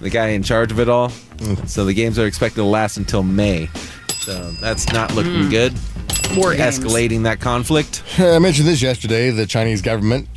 the 0.00 0.10
guy 0.10 0.28
in 0.28 0.42
charge 0.42 0.70
of 0.70 0.78
it 0.78 0.88
all. 0.88 1.10
So 1.66 1.84
the 1.84 1.94
games 1.94 2.18
are 2.18 2.26
expected 2.26 2.56
to 2.60 2.64
last 2.64 2.96
until 2.96 3.22
May. 3.22 3.68
So 4.20 4.50
that's 4.60 4.92
not 4.92 5.14
looking 5.14 5.48
good. 5.48 5.72
More 6.34 6.54
games. 6.54 6.78
Escalating 6.78 7.22
that 7.24 7.40
conflict. 7.40 8.02
I 8.18 8.38
mentioned 8.38 8.68
this 8.68 8.82
yesterday. 8.82 9.30
The 9.30 9.46
Chinese 9.46 9.80
government, 9.82 10.28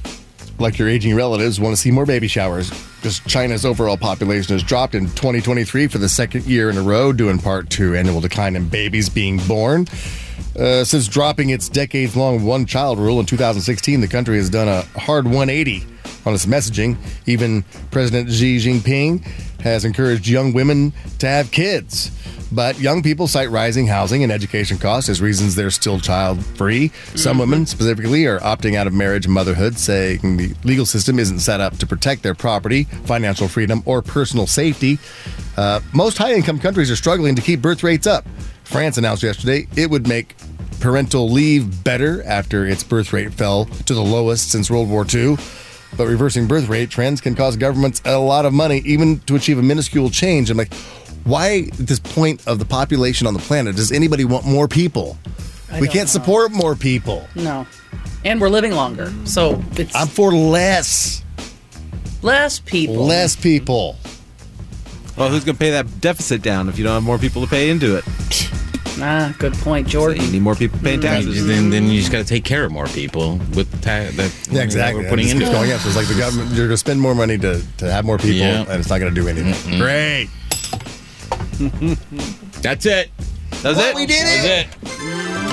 like 0.62 0.78
your 0.78 0.88
aging 0.88 1.16
relatives, 1.16 1.60
want 1.60 1.76
to 1.76 1.82
see 1.82 1.92
more 1.92 2.06
baby 2.06 2.28
showers. 2.28 2.70
Because 2.70 3.20
China's 3.22 3.66
overall 3.66 3.98
population 3.98 4.54
has 4.56 4.64
dropped 4.64 4.96
in 4.96 5.06
2023 5.06 5.88
for 5.88 5.98
the 5.98 6.08
second 6.08 6.46
year 6.46 6.70
in 6.70 6.78
a 6.78 6.82
row, 6.82 7.12
due 7.12 7.30
in 7.30 7.40
part 7.40 7.70
to 7.72 7.96
annual 7.96 8.22
decline 8.22 8.56
in 8.56 8.70
babies 8.70 9.10
being 9.10 9.38
born. 9.48 9.88
Uh, 10.58 10.84
since 10.84 11.08
dropping 11.08 11.50
its 11.50 11.70
decades 11.70 12.16
long 12.16 12.44
one 12.44 12.66
child 12.66 13.00
rule 13.00 13.20
in 13.20 13.26
2016, 13.26 14.02
the 14.02 14.08
country 14.08 14.38
has 14.38 14.50
done 14.50 14.68
a 14.68 14.82
hard 15.00 15.26
180 15.26 15.86
on 16.26 16.34
its 16.34 16.46
messaging. 16.46 16.98
Even 17.26 17.64
President 17.92 18.32
Xi 18.32 18.58
Jinping 18.58 19.24
has 19.62 19.86
encouraged 19.86 20.28
young 20.28 20.54
women 20.54 20.94
to 21.20 21.28
have 21.28 21.52
kids. 21.52 22.12
But 22.52 22.80
young 22.80 23.02
people 23.02 23.28
cite 23.28 23.50
rising 23.50 23.88
housing 23.88 24.24
and 24.24 24.32
education 24.32 24.78
costs 24.78 25.08
as 25.08 25.22
reasons 25.22 25.56
they're 25.56 25.72
still 25.72 26.00
child 26.00 26.46
free. 26.46 26.90
Some 27.16 27.38
women, 27.38 27.66
specifically, 27.66 28.26
are 28.26 28.40
opting 28.40 28.76
out 28.76 28.88
of 28.88 28.94
marriage 28.94 29.26
and 29.26 29.34
motherhood, 29.34 29.78
saying 29.78 30.36
the 30.36 30.54
legal 30.66 30.86
system 30.86 31.18
isn't 31.18 31.40
set 31.40 31.62
up 31.62 31.78
to 31.78 31.88
protect 31.88 32.24
their 32.24 32.36
property, 32.36 32.84
financial 33.06 33.48
freedom, 33.48 33.82
or 33.86 34.02
personal 34.02 34.48
safety. 34.48 35.00
Uh, 35.56 35.80
most 35.94 36.18
high 36.18 36.34
income 36.34 36.60
countries 36.60 36.92
are 36.92 36.96
struggling 36.98 37.36
to 37.36 37.42
keep 37.42 37.62
birth 37.62 37.84
rates 37.84 38.06
up. 38.06 38.26
France 38.66 38.98
announced 38.98 39.24
yesterday 39.24 39.68
it 39.78 39.90
would 39.90 40.08
make 40.08 40.36
parental 40.82 41.30
leave 41.30 41.84
better 41.84 42.24
after 42.24 42.66
its 42.66 42.84
birth 42.84 43.14
rate 43.14 43.32
fell 43.34 43.66
to 43.66 43.94
the 43.94 44.02
lowest 44.02 44.52
since 44.52 44.70
World 44.70 44.90
War 44.90 45.06
II. 45.14 45.38
But 45.98 46.08
reversing 46.08 46.48
birth 46.48 46.68
rate 46.68 46.90
trends 46.90 47.22
can 47.22 47.36
cost 47.36 47.60
governments 47.60 48.02
a 48.06 48.18
lot 48.18 48.46
of 48.46 48.54
money, 48.54 48.82
even 48.86 49.20
to 49.22 49.36
achieve 49.36 49.60
a 49.60 49.62
minuscule 49.62 50.10
change. 50.10 50.50
I'm 50.50 50.58
like, 50.58 50.74
why 51.24 51.70
at 51.80 51.88
this 51.88 52.00
point 52.00 52.48
of 52.48 52.60
the 52.60 52.66
population 52.66 53.28
on 53.28 53.34
the 53.34 53.40
planet 53.40 53.76
does 53.76 53.92
anybody 53.92 54.26
want 54.26 54.46
more 54.46 54.68
people? 54.68 55.18
we 55.80 55.88
can't 55.88 56.02
know. 56.02 56.06
support 56.06 56.52
more 56.52 56.76
people. 56.76 57.28
No. 57.36 57.66
And 58.26 58.42
we're 58.42 58.50
living 58.50 58.74
longer. 58.74 59.14
So 59.26 59.64
it's 59.74 59.96
I'm 59.96 60.08
for 60.08 60.34
less, 60.34 61.24
less 62.22 62.60
people. 62.60 63.06
less 63.06 63.36
people. 63.36 63.98
Well, 65.18 65.30
who's 65.30 65.44
going 65.44 65.56
to 65.56 65.60
pay 65.60 65.72
that 65.72 66.02
deficit 66.02 66.42
down 66.42 66.70
if 66.70 66.78
you 66.78 66.84
don't 66.84 66.94
have 66.94 67.04
more 67.04 67.18
people 67.18 67.42
to 67.42 67.48
pay 67.48 67.70
into 67.70 67.96
it? 67.96 68.06
Ah, 69.00 69.34
good 69.40 69.54
point, 69.54 69.90
So 69.90 70.10
you 70.10 70.32
need 70.32 70.42
more 70.42 70.56
people 70.56 70.78
paying 70.80 71.00
taxes. 71.02 71.46
Then, 71.48 71.70
then 71.70 71.88
you 71.88 72.00
just 72.00 72.12
got 72.12 72.20
to 72.20 72.24
take 72.26 72.44
care 72.44 72.66
of 72.66 72.72
more 72.72 72.88
people 72.88 73.38
with 73.56 73.72
the 73.72 73.78
ta- 73.78 74.12
that 74.18 74.48
Yeah, 74.52 74.62
exactly. 74.64 75.04
we're 75.04 75.10
putting 75.10 75.28
into 75.30 75.40
keeps 75.46 75.50
it. 75.50 75.54
going 75.54 75.72
up. 75.72 75.80
So 75.82 75.88
it's 75.88 75.96
like 75.98 76.08
the 76.08 76.16
government, 76.16 76.50
you're 76.50 76.66
going 76.68 76.70
to 76.72 76.78
spend 76.78 77.00
more 77.02 77.16
money 77.16 77.38
to, 77.38 77.62
to 77.78 77.92
have 77.92 78.06
more 78.06 78.18
people, 78.18 78.36
Yeah. 78.38 78.62
and 78.68 78.80
it's 78.80 78.90
not 78.90 79.00
going 79.00 79.14
to 79.14 79.20
do 79.22 79.28
anything. 79.28 79.80
Great. 79.80 80.30
That's 82.62 82.86
it. 82.86 83.10
That's 83.62 83.80
it. 83.80 83.96
we 83.96 84.06
did 84.06 84.26
That's 84.26 84.46
it. 84.46 84.68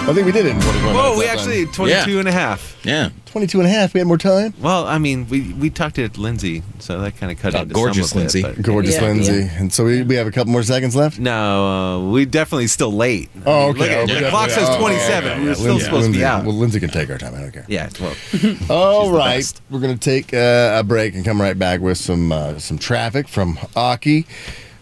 I 0.08 0.12
think 0.14 0.26
we 0.26 0.32
did 0.32 0.46
it 0.46 0.56
in 0.56 0.60
21 0.60 0.94
Whoa, 0.94 1.12
we 1.18 1.24
that 1.26 1.36
time. 1.36 1.38
actually 1.38 1.66
22 1.66 2.18
and 2.20 2.28
a 2.28 2.32
half. 2.32 2.78
Yeah. 2.84 3.10
22 3.28 3.58
and 3.60 3.66
a 3.66 3.70
half. 3.70 3.94
We 3.94 4.00
had 4.00 4.06
more 4.06 4.18
time. 4.18 4.54
Well, 4.60 4.86
I 4.86 4.98
mean, 4.98 5.28
we 5.28 5.52
we 5.54 5.70
talked 5.70 5.96
to 5.96 6.08
Lindsay, 6.16 6.62
so 6.78 7.00
that 7.00 7.16
kind 7.16 7.30
of 7.30 7.38
cut 7.38 7.54
Oh, 7.54 7.62
into 7.62 7.74
gorgeous 7.74 8.10
some 8.10 8.18
of 8.18 8.34
it, 8.34 8.34
Lindsay. 8.34 8.42
but- 8.42 8.62
Gorgeous 8.62 8.94
Yeah, 8.96 9.02
Lindsay. 9.02 9.32
yeah. 9.32 9.58
And 9.58 9.72
so 9.72 9.84
we, 9.84 10.02
we 10.02 10.14
have 10.16 10.26
a 10.26 10.30
couple 10.30 10.52
more 10.52 10.62
seconds 10.62 10.96
left. 10.96 11.18
No, 11.18 11.66
uh, 11.66 12.10
we 12.10 12.24
definitely 12.24 12.66
still 12.66 12.92
late. 12.92 13.28
Oh, 13.46 13.68
okay. 13.68 13.78
look 13.80 13.88
at- 13.90 13.98
Oh, 13.98 14.20
the 14.24 14.28
clock 14.30 14.48
yeah. 14.48 14.54
says 14.54 14.68
Oh, 14.70 14.78
27. 14.80 15.30
okay, 15.30 15.40
We're 15.40 15.46
yeah. 15.48 15.54
still 15.54 15.66
Lindsay- 15.66 15.84
supposed 15.84 16.06
to 16.06 16.12
be 16.18 16.24
out. 16.24 16.44
Well, 16.44 16.54
Lindsay 16.56 16.80
can 16.80 16.90
take 16.90 17.10
our 17.10 17.18
time. 17.18 17.34
I 17.34 17.40
don't 17.40 17.52
care. 17.52 17.64
yeah, 17.68 17.88
well, 18.00 18.14
All 18.70 19.10
the 19.10 19.18
right, 19.18 19.52
we're 19.70 19.80
going 19.80 19.96
to 19.96 20.00
take 20.00 20.32
uh, 20.34 20.76
a 20.78 20.82
break 20.82 21.14
and 21.14 21.24
come 21.24 21.40
right 21.40 21.58
back 21.58 21.80
with 21.80 21.98
some 21.98 22.32
uh, 22.32 22.58
some 22.58 22.78
traffic 22.78 23.28
from 23.28 23.58
Aki. 23.76 24.26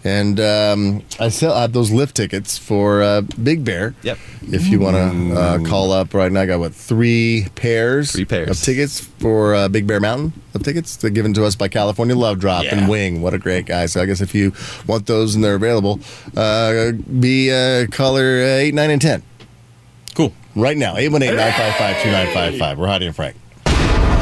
And 0.06 0.38
um, 0.38 1.02
I 1.18 1.30
still 1.30 1.52
have 1.52 1.72
those 1.72 1.90
lift 1.90 2.14
tickets 2.16 2.56
for 2.56 3.02
uh, 3.02 3.22
Big 3.42 3.64
Bear. 3.64 3.96
Yep. 4.02 4.18
If 4.52 4.68
you 4.68 4.78
want 4.78 4.94
to 4.96 5.34
uh, 5.36 5.58
call 5.68 5.90
up 5.90 6.14
right 6.14 6.30
now, 6.30 6.42
I 6.42 6.46
got 6.46 6.60
what 6.60 6.72
three 6.74 7.48
pairs, 7.56 8.12
Three 8.12 8.24
pairs. 8.24 8.48
of 8.50 8.60
tickets 8.64 9.00
for 9.00 9.56
uh, 9.56 9.68
Big 9.68 9.84
Bear 9.88 9.98
Mountain 9.98 10.32
of 10.54 10.62
tickets. 10.62 10.94
They're 10.94 11.10
given 11.10 11.34
to 11.34 11.44
us 11.44 11.56
by 11.56 11.66
California 11.66 12.14
Love 12.14 12.38
Drop 12.38 12.62
Yeah. 12.62 12.76
and 12.76 12.88
Wing. 12.88 13.20
What 13.20 13.34
a 13.34 13.38
great 13.38 13.66
guy! 13.66 13.86
So 13.86 14.00
I 14.00 14.06
guess 14.06 14.20
if 14.20 14.32
you 14.32 14.52
want 14.86 15.06
those 15.06 15.34
and 15.34 15.42
they're 15.42 15.56
available, 15.56 15.98
uh, 16.36 16.92
be 16.92 17.50
uh, 17.50 17.88
caller 17.88 18.22
uh, 18.22 18.62
eight, 18.62 18.74
nine, 18.74 18.90
and 18.90 19.02
ten 19.02 19.24
Cool. 20.14 20.32
right 20.54 20.76
now. 20.76 20.96
818 20.96 21.36
955 21.36 22.02
2955. 22.04 22.78
We're 22.78 22.86
Heidi 22.86 23.06
and 23.06 23.16
Frank. 23.16 23.34